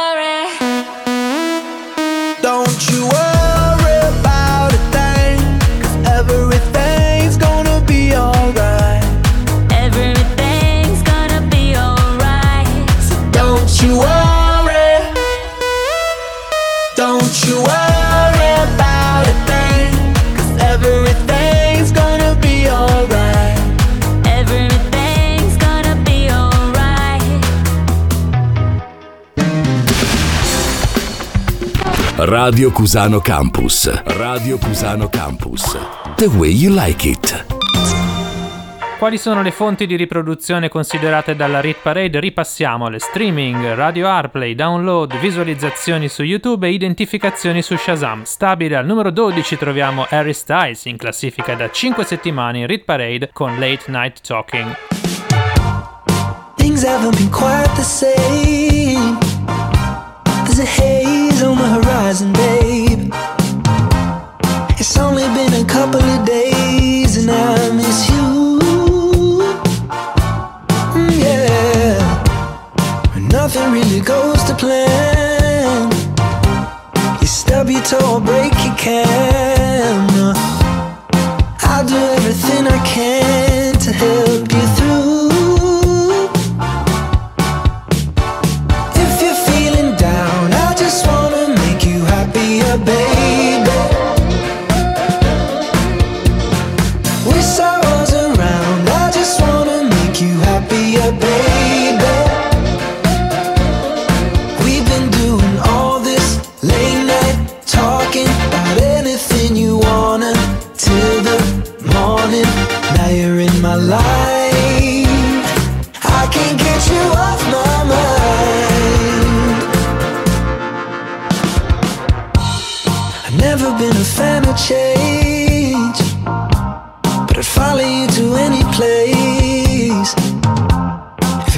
[32.48, 33.90] Radio Cusano Campus.
[34.04, 35.76] Radio Cusano Campus.
[36.14, 37.44] The way you like it.
[39.00, 42.20] Quali sono le fonti di riproduzione considerate dalla Rit Parade?
[42.20, 48.22] Ripassiamole: streaming, radio Airplay, download, visualizzazioni su YouTube e identificazioni su Shazam.
[48.22, 53.30] Stabile al numero 12 troviamo Harry Styles in classifica da 5 settimane in Rit Parade
[53.32, 54.72] con Late Night Talking.
[56.54, 59.25] Things haven't been quite the same.
[60.56, 63.12] There's a haze on the horizon, babe.
[64.80, 68.58] It's only been a couple of days and I miss you.
[70.96, 71.98] Mm, yeah.
[73.30, 75.92] Nothing really goes to plan.
[77.20, 80.08] You stub your toe or break your can.
[81.68, 84.25] I'll do everything I can to help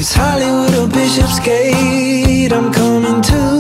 [0.01, 3.58] It's Hollywood or Bishopsgate, I'm coming too.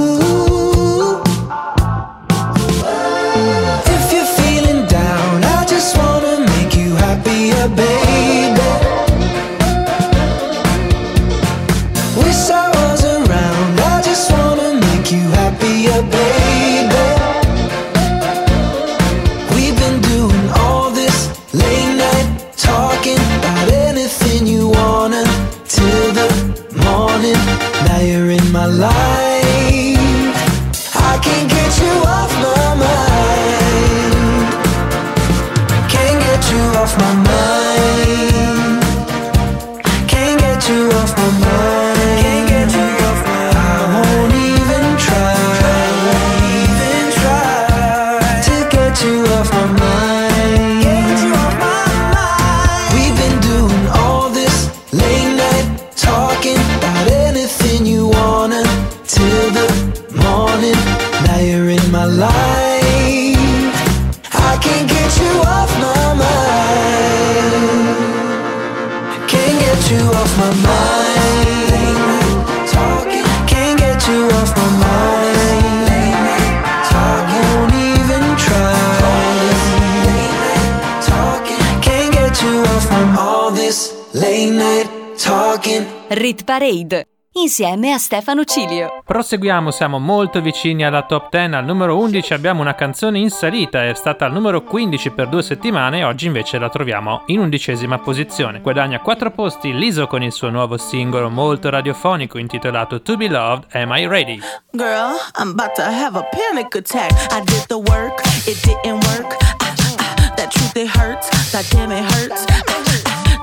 [86.59, 89.01] Parade insieme a Stefano Cilio.
[89.05, 91.55] Proseguiamo, siamo molto vicini alla top 10.
[91.55, 95.45] Al numero 11 abbiamo una canzone in salita, è stata al numero 15 per due
[95.45, 98.61] settimane, oggi invece la troviamo in undicesima posizione.
[98.61, 103.67] Guadagna 4 posti Liso con il suo nuovo singolo molto radiofonico intitolato To Be Loved,
[103.75, 104.41] Am I Ready?
[104.73, 107.13] Girl, I'm about to have a panic attack.
[107.31, 109.37] I did the work, it didn't work.
[109.43, 111.31] Ah, ah, ah, that truth, it hurts.
[111.53, 112.45] That damn, it hurts.
[112.51, 112.88] Ah,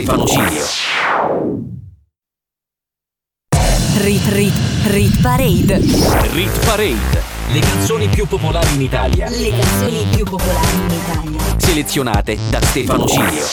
[0.00, 0.64] Stefano Cilio.
[3.98, 4.54] Rit Rit
[4.86, 5.78] Rit Parade.
[6.32, 7.22] Rit Parade.
[7.52, 9.28] Le canzoni più popolari in Italia.
[9.28, 11.40] Le canzoni più popolari in Italia.
[11.58, 13.44] Selezionate da Stefano Cilio.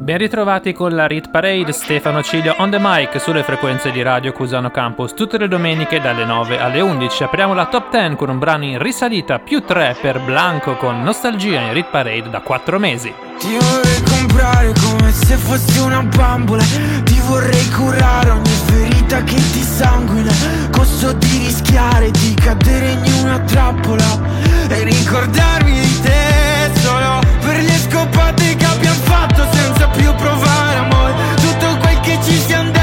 [0.00, 4.32] Ben ritrovati con la Rit Parade, Stefano Ciglio on the mic sulle frequenze di Radio
[4.32, 7.22] Cusano Campus tutte le domeniche dalle 9 alle 11.
[7.22, 11.60] Apriamo la top 10 con un brano in risalita più 3 per Blanco con Nostalgia
[11.60, 13.14] in Rit Parade da 4 mesi.
[13.38, 16.64] Ti vorrei comprare come se fossi una bambola.
[17.04, 20.32] Ti vorrei curare ogni ferita che ti sanguina.
[20.70, 24.20] Costo di rischiare di cadere in una trappola
[24.68, 31.12] E ricordarmi di te solo per le scopate che abbiamo fatto senza più provare amore.
[31.36, 32.81] Tutto quel che ci siamo detti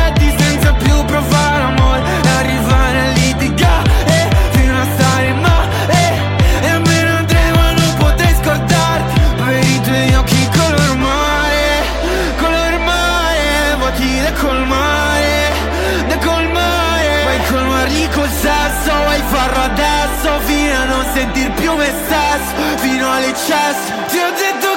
[18.20, 20.40] col sesso Vuoi farlo adesso?
[20.42, 23.94] Fino a non sentir più me stesso Fino all'eccesso.
[24.08, 24.69] Ti ho detto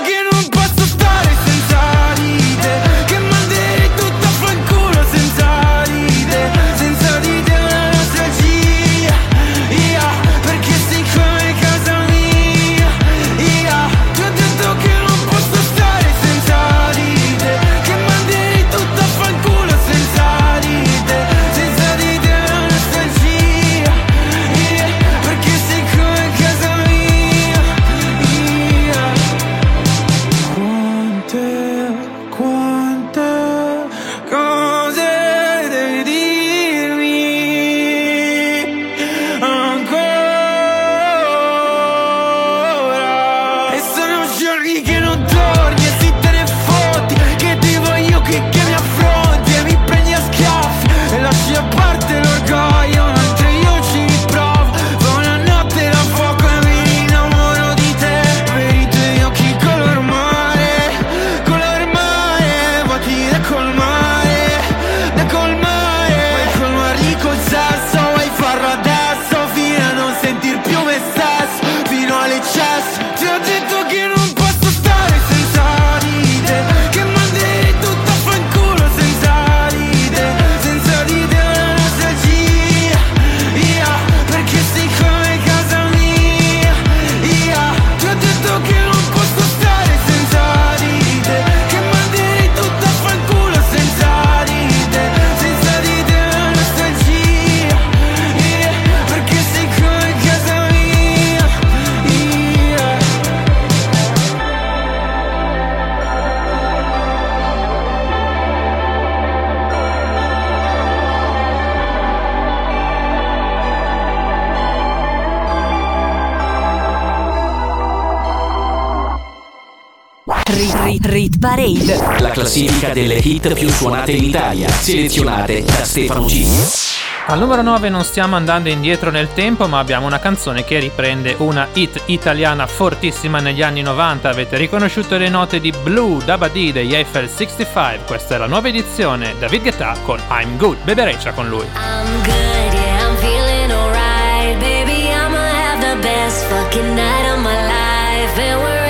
[122.93, 126.91] delle hit più suonate in Italia, selezionate da Stefano G.
[127.27, 131.37] Al numero 9 non stiamo andando indietro nel tempo, ma abbiamo una canzone che riprende
[131.39, 134.29] una hit italiana fortissima negli anni 90.
[134.29, 138.07] Avete riconosciuto le note di Blue Dabadi degli Eiffel 65.
[138.07, 139.35] Questa è la nuova edizione.
[139.39, 140.79] David Guetta con I'm Good.
[140.83, 141.65] Bebereccia con lui.
[141.75, 144.59] I'm good, yeah, I'm feeling alright.
[144.59, 148.39] Baby, I'ma have the best fucking night of my life.
[148.39, 148.82] And wherever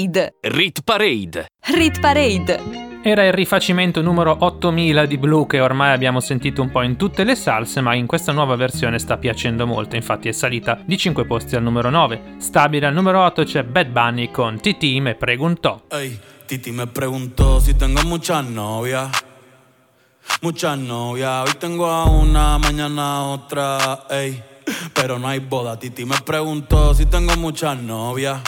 [0.00, 0.34] Parade.
[0.40, 1.46] Rit Parade.
[1.74, 2.60] Rit Parade.
[3.02, 7.22] Era il rifacimento numero 8000 di Blue che ormai abbiamo sentito un po' in tutte
[7.24, 11.26] le salse, ma in questa nuova versione sta piacendo molto, infatti è salita di 5
[11.26, 12.36] posti al numero 9.
[12.38, 15.82] Stabile al numero 8 c'è Bad Bunny con TT me preguntò.
[15.88, 19.10] Ey, Titi me preguntó si tengo muchas novias.
[20.40, 21.46] Muchas novias.
[21.46, 24.06] Hoy tengo a una, mañana a otra.
[24.08, 24.42] Ey,
[24.94, 25.78] pero no hay boda.
[25.78, 28.40] Titi me preguntó si tengo muchas novias.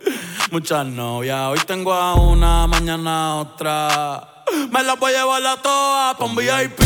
[0.50, 1.40] Muchas novias.
[1.48, 4.44] Hoy tengo a una, mañana a otra.
[4.70, 6.80] Me las voy a llevar a todas pa' un VIP,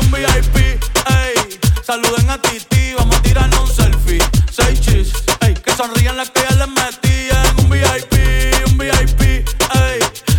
[0.00, 0.56] un VIP.
[0.56, 4.18] Ey, saluden a Titi, vamos a tirarnos un selfie.
[4.50, 9.20] Seis chis, ey, que sonrían las que ya les metí en un VIP, un VIP.
[9.20, 9.98] Ey,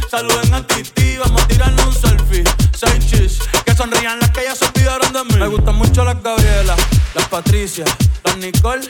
[0.10, 2.44] saluden a Titi, vamos a tirarnos un selfie.
[2.76, 5.36] Seis chis, que sonrían las que ya se olvidaron de mí.
[5.40, 6.76] Me gustan mucho las Gabriela,
[7.14, 7.86] las Patricia,
[8.24, 8.90] las Nicole,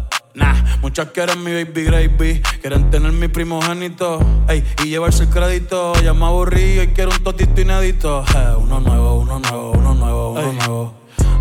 [0.33, 5.93] Nah, muchas quieren mi baby gravy, quieren tener mi primogénito, ey, y llevarse el crédito.
[6.01, 8.23] Ya me aburrí y quiero un totito inédito.
[8.33, 10.93] Eh, uno nuevo, uno nuevo, uno nuevo, uno nuevo.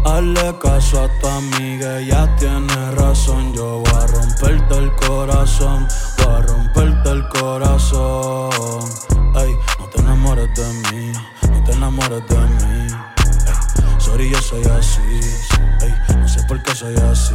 [0.05, 3.55] Hazle caso a tu amiga, ella tiene razón.
[3.55, 5.87] Yo voy a romperte el corazón,
[6.19, 8.89] voy a romperte el corazón.
[9.37, 11.13] Ey, no te enamores de mí,
[11.49, 12.87] no te enamores de mí.
[13.47, 15.21] Ey, sorry, yo soy así,
[15.83, 17.35] ey, no sé por qué soy así.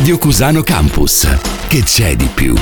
[0.00, 1.28] Radio Cusano Campus.
[1.68, 2.54] Che c'è di più?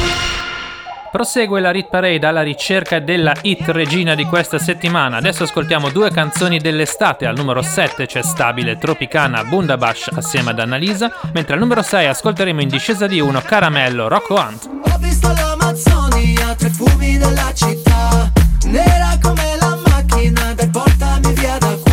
[1.12, 5.18] Prosegue la Rit Parade alla ricerca della hit regina di questa settimana.
[5.18, 7.26] Adesso ascoltiamo due canzoni dell'estate.
[7.26, 12.60] Al numero 7 c'è Stabile Tropicana Bundabash assieme ad Annalisa, mentre al numero 6 ascolteremo
[12.60, 14.68] in discesa di 1 Caramello Rocco Hunt.
[14.90, 18.32] Ho visto l'Amazzonia, tre fumi della città
[18.64, 21.87] Nera come la macchina del portami via da qua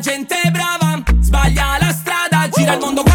[0.00, 3.07] gente brava, sbaglia la strada Gira il mondo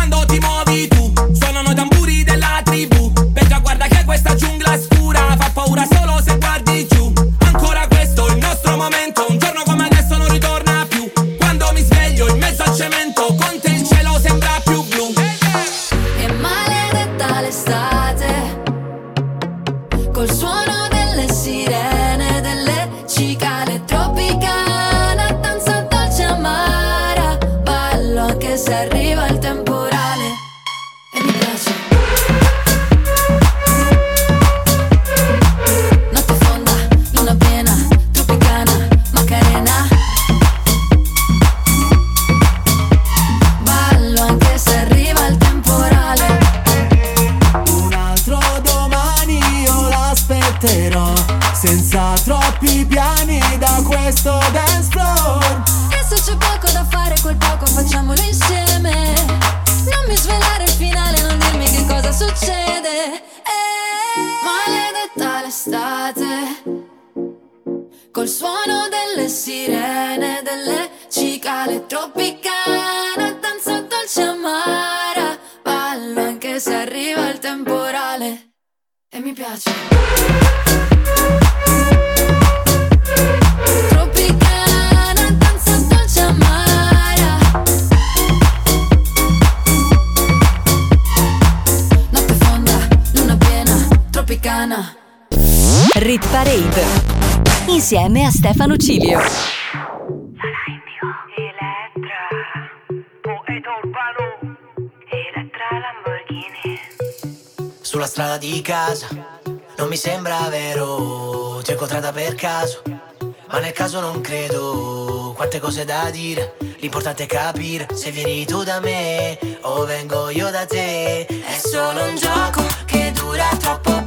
[115.64, 120.65] cose da dire, l'importante è capire se vieni tu da me o vengo io da
[120.65, 121.26] te.
[121.26, 124.03] È solo un gioco che dura troppo poco.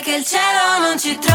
[0.00, 1.27] che il cielo non ci trova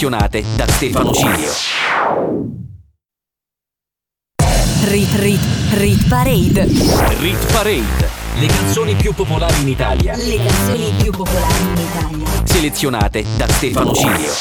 [0.00, 1.52] selezionate da Stefano Cilio.
[4.84, 5.40] Rit Rit
[5.74, 6.64] Rit Parade.
[7.18, 8.08] Rit Parade.
[8.36, 10.16] Le canzoni più popolari in Italia.
[10.16, 12.26] Le canzoni più popolari in Italia.
[12.44, 14.32] Selezionate da Stefano Cilio.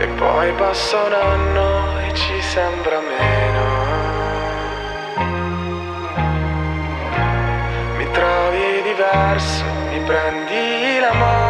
[0.00, 3.62] E poi passa un anno e ci sembra meno.
[7.96, 9.62] Mi trovi diverso,
[9.92, 11.49] mi prendi la mano.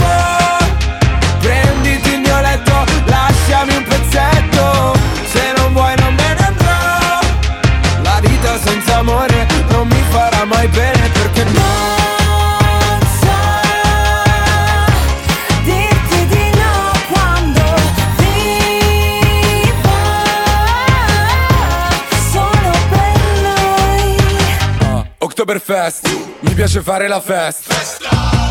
[10.61, 11.59] vuoi bene perché no
[24.81, 26.07] ah, Oktoberfest,
[26.41, 27.75] mi piace fare la festa.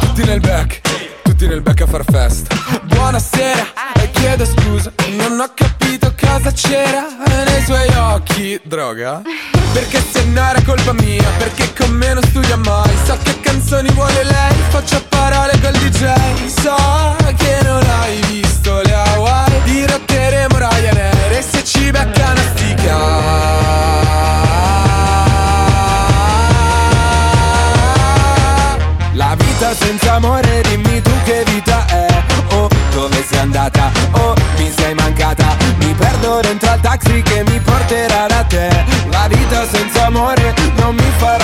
[0.01, 0.81] Tutti nel back,
[1.23, 2.57] tutti nel back a far festa.
[2.85, 7.07] Buonasera, e chiedo scusa, non ho capito cosa c'era
[7.45, 8.61] nei suoi occhi.
[8.65, 9.23] Droga?
[9.73, 12.91] Perché se no era colpa mia Perché con me non studia mai.
[13.07, 16.13] So che canzoni vuole lei Faccio parole col DJ
[16.47, 16.75] So
[17.37, 22.99] che non hai visto le Hawaii Dirotteremo Ryanair E se ci becca una stica.
[29.13, 30.50] La vita senza amore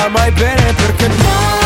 [0.08, 1.65] mai bene perché Non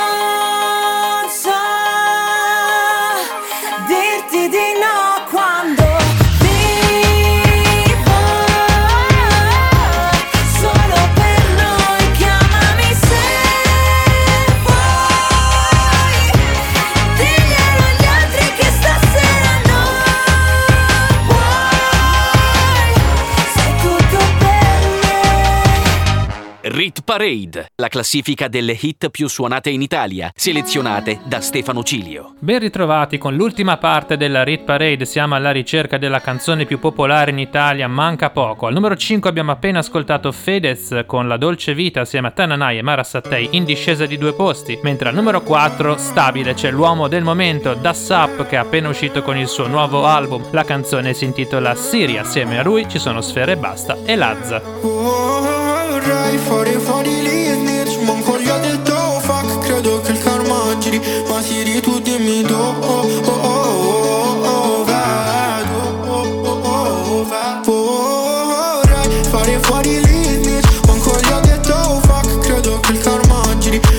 [27.03, 32.35] Parade, la classifica delle hit più suonate in Italia, selezionate da Stefano Cilio.
[32.39, 37.31] Ben ritrovati con l'ultima parte della Rit Parade, siamo alla ricerca della canzone più popolare
[37.31, 38.67] in Italia, manca poco.
[38.67, 42.81] Al numero 5 abbiamo appena ascoltato Fedez con La Dolce Vita assieme a Tananai e
[42.81, 47.23] Mara Sattei in discesa di due posti, mentre al numero 4 stabile c'è l'uomo del
[47.23, 50.45] momento, Das Up che è appena uscito con il suo nuovo album.
[50.51, 55.60] La canzone si intitola Siri, assieme a lui ci sono Sfere e Basta e Lazza.
[56.03, 60.17] Vorrei fare fuori lì e snitch Ma ancora gli detto oh, fuck Credo che il
[60.23, 67.25] karma giri Ma Siri tu dimmi do oh, oh, oh, oh, oh, vedo oh, oh,
[67.65, 68.81] oh,
[69.29, 73.43] fare fuori lì e snitch Ma ancora gli oh, Credo che il karma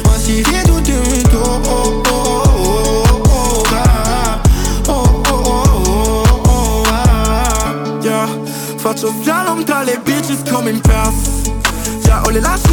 [0.05, 2.83] Ma Siri tu dimmi do oh, oh, oh,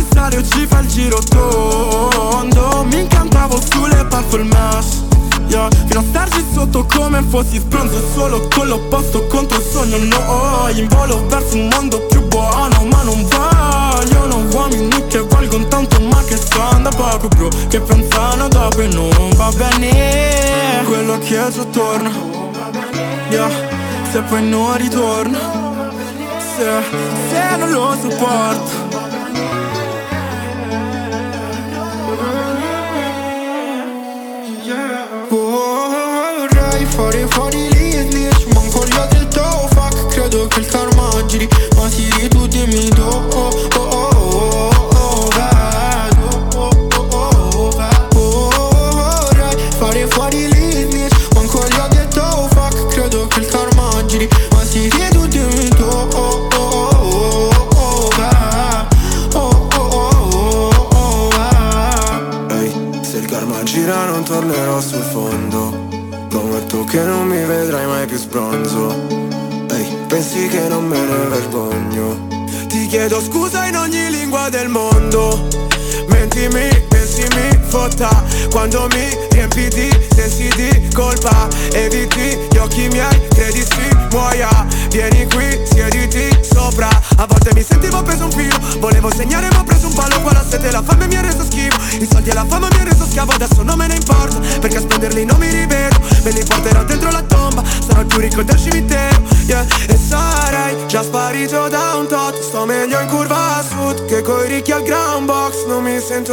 [0.10, 2.86] o le lasci stare o ci fa il giro tondo.
[2.86, 4.08] Mi incantavo sulle
[4.44, 5.08] mesh
[5.48, 9.98] Yeah, fino a starci sotto come fossi spronzo Solo con l'opposto contro il sogno.
[9.98, 16.00] No, in volo verso un mondo più buono Ma non vogliono uomini che valgono tanto
[16.02, 20.84] Ma che stanno da poco bro Che pensano dopo e non va bene.
[20.86, 22.12] Quello che già torna
[23.32, 23.50] Yeah,
[24.12, 25.40] se poi non ritorna
[26.56, 26.84] se,
[27.32, 28.89] se non lo sopporto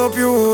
[0.08, 0.45] mi sento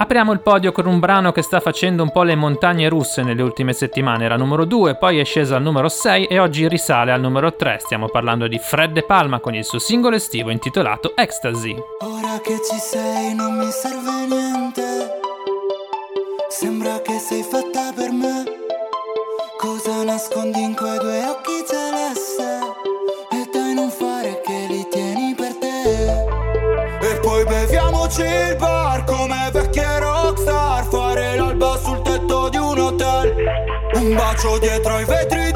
[0.00, 3.42] Apriamo il podio con un brano che sta facendo un po' le montagne russe nelle
[3.42, 4.24] ultime settimane.
[4.24, 7.80] Era numero 2, poi è sceso al numero 6 e oggi risale al numero 3.
[7.80, 11.76] Stiamo parlando di Fred De Palma con il suo singolo estivo intitolato Ecstasy.
[12.00, 15.20] Ora che ci sei non mi serve niente.
[16.48, 18.44] Sembra che sei fatta per me.
[19.58, 22.09] Cosa nascondi in quei due occhi celeste?
[34.20, 35.49] Bacio dietro ai vetri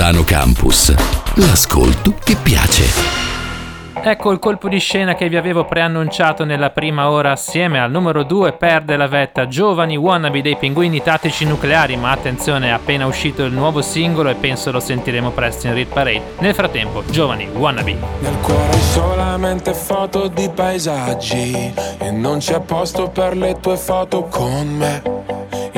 [0.00, 0.94] Cusano Campus.
[1.34, 2.84] L'ascolto che piace.
[4.02, 8.22] Ecco il colpo di scena che vi avevo preannunciato nella prima ora assieme al numero
[8.22, 13.44] 2 perde la vetta Giovani wannabe dei pinguini tattici nucleari ma attenzione è appena uscito
[13.44, 16.22] il nuovo singolo e penso lo sentiremo presto in Rit Parade.
[16.38, 17.98] Nel frattempo Giovani wannabe.
[18.20, 24.66] Nel cuore solamente foto di paesaggi E non c'è posto per le tue foto con
[24.66, 25.19] me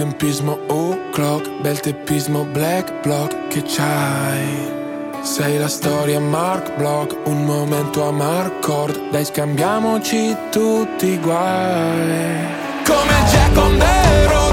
[0.00, 4.78] epoca Che tempismo o'clock Bel teppismo black block Che c'hai?
[5.22, 12.46] Sei la storia Mark Block, un momento a Marcord, dai scambiamoci tutti i guai.
[12.86, 14.49] Come Jack on the road,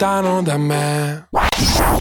[0.00, 1.28] lontano da me.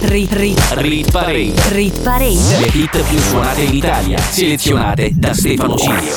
[0.03, 1.53] Rit, rit, Rit Parade.
[1.69, 2.57] rit parade.
[2.59, 6.15] Le hit più suonate in Italia, selezionate da Stefano Cilio.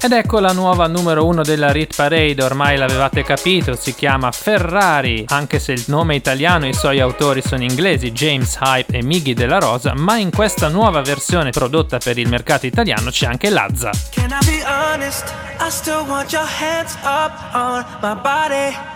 [0.00, 5.24] Ed ecco la nuova numero uno della Rit Parade, ormai l'avevate capito, si chiama Ferrari,
[5.28, 9.34] anche se il nome italiano e i suoi autori sono inglesi, James Hype e Miggy
[9.34, 13.90] della Rosa, ma in questa nuova versione prodotta per il mercato italiano c'è anche Lazza.
[14.10, 15.30] Can I be honest?
[15.60, 18.95] I still want your hands up on my body.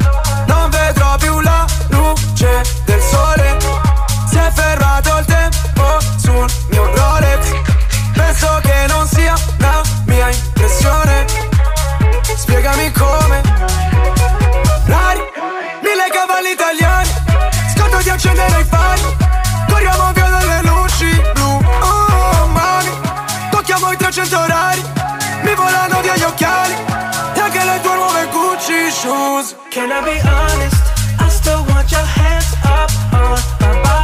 [12.51, 13.41] Spiegami come.
[14.85, 15.21] Rari,
[15.79, 17.09] mille cavalli italiani.
[17.73, 19.01] Scotto di accendere i fari.
[19.69, 21.59] Corriamo via dalle luci blu.
[21.79, 22.91] Oh, mami.
[23.51, 24.83] Tocchiamo i 300 orari.
[25.43, 26.75] Mi volano via gli occhiali.
[27.35, 29.55] E anche le tue nuove Gucci shoes.
[29.69, 30.75] Can I be honest?
[31.19, 34.00] I still want your hands up on my body.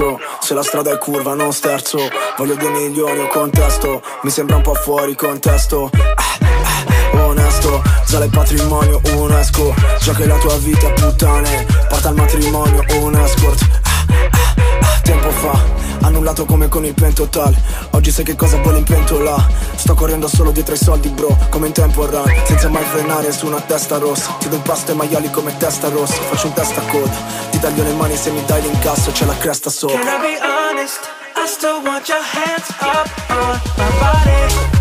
[0.00, 1.98] Scherzo, se la strada è curva non sterzo.
[2.38, 4.02] Voglio due milioni o contesto.
[4.22, 5.90] Mi sembra un po' fuori contesto.
[5.92, 6.38] Ah,
[7.12, 11.66] ah, Onesto, sale il patrimonio, un esco Già che la tua vita puttane.
[11.88, 14.49] Porta al matrimonio, un escort ah, ah,
[15.02, 17.54] Tempo fa Annullato come con il pentotal.
[17.90, 19.36] Oggi sai che cosa vuole in pentola?
[19.74, 23.46] Sto correndo solo dietro ai soldi bro Come in tempo run Senza mai frenare su
[23.46, 24.34] una testa rossa.
[24.38, 26.14] Ti do pasto ai maiali come testa rossa.
[26.14, 27.16] Faccio un testa coda
[27.50, 29.98] Ti taglio le mani se mi dai l'incasso C'è la cresta sopra.
[29.98, 31.00] Can I be honest?
[31.36, 34.79] I still want your hands up on my body.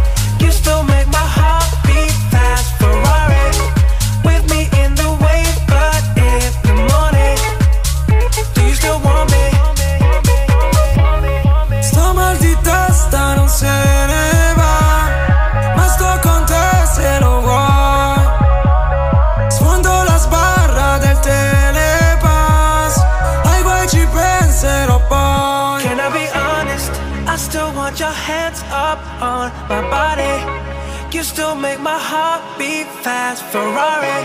[32.10, 33.44] Make my heart beat fast.
[33.44, 34.20] Ferrari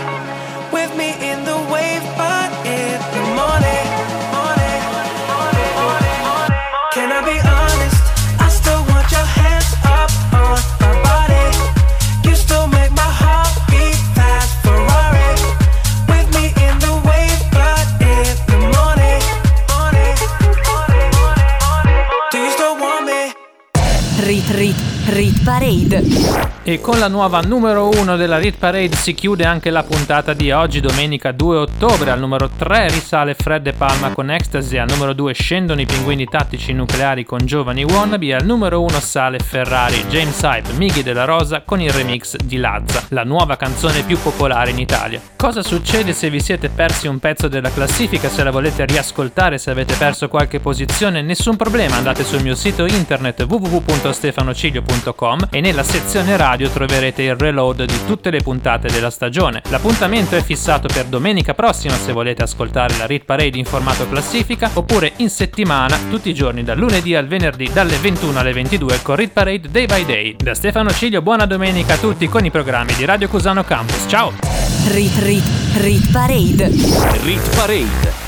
[0.71, 3.85] with me in the wave, but in the morning.
[6.93, 8.01] Can I be honest?
[8.39, 11.45] I still want your hands up on my body.
[12.27, 14.65] You still make my heart beat fast.
[16.07, 17.85] With me in the wave, but
[18.47, 19.23] the morning,
[19.71, 20.15] morning,
[20.69, 22.05] morning, morning.
[22.31, 23.33] Do you still want me?
[24.25, 24.77] Rit Rit
[25.15, 26.54] Rit Parade.
[26.67, 30.51] E con la nuova numero 1 della Rit Parade si chiude anche la puntata di
[30.51, 32.09] oggi, domenica 2 ottobre.
[32.09, 36.25] Al numero 3 risale Fred e Palma con Ecstasy, al numero 2 scendono i pinguini
[36.25, 41.61] tattici nucleari con Giovani Wannabe, al numero 1 sale Ferrari, James Hype, Mighi della Rosa
[41.61, 45.21] con il remix di Lazza, la nuova canzone più popolare in Italia.
[45.35, 49.69] Cosa succede se vi siete persi un pezzo della classifica, se la volete riascoltare, se
[49.69, 51.21] avete perso qualche posizione?
[51.21, 57.83] Nessun problema, andate sul mio sito internet www.stefanocilio.com e nella sezione radio troverete il reload
[57.83, 59.61] di tutte le puntate della stagione.
[59.69, 64.69] L'appuntamento è fissato per domenica prossima se volete ascoltare la Rit Parade in formato classifica
[64.73, 69.15] oppure in settimana tutti i giorni dal lunedì al venerdì dalle 21 alle 22 con
[69.15, 70.35] Rit Parade Day by Day.
[70.37, 74.05] Da Stefano Ciglio buona domenica a tutti con i programmi di Radio Cusano Campus.
[74.07, 74.31] Ciao!
[74.87, 75.43] Rit Rit
[75.77, 76.69] Rit Parade.
[77.23, 78.24] Rit Parade.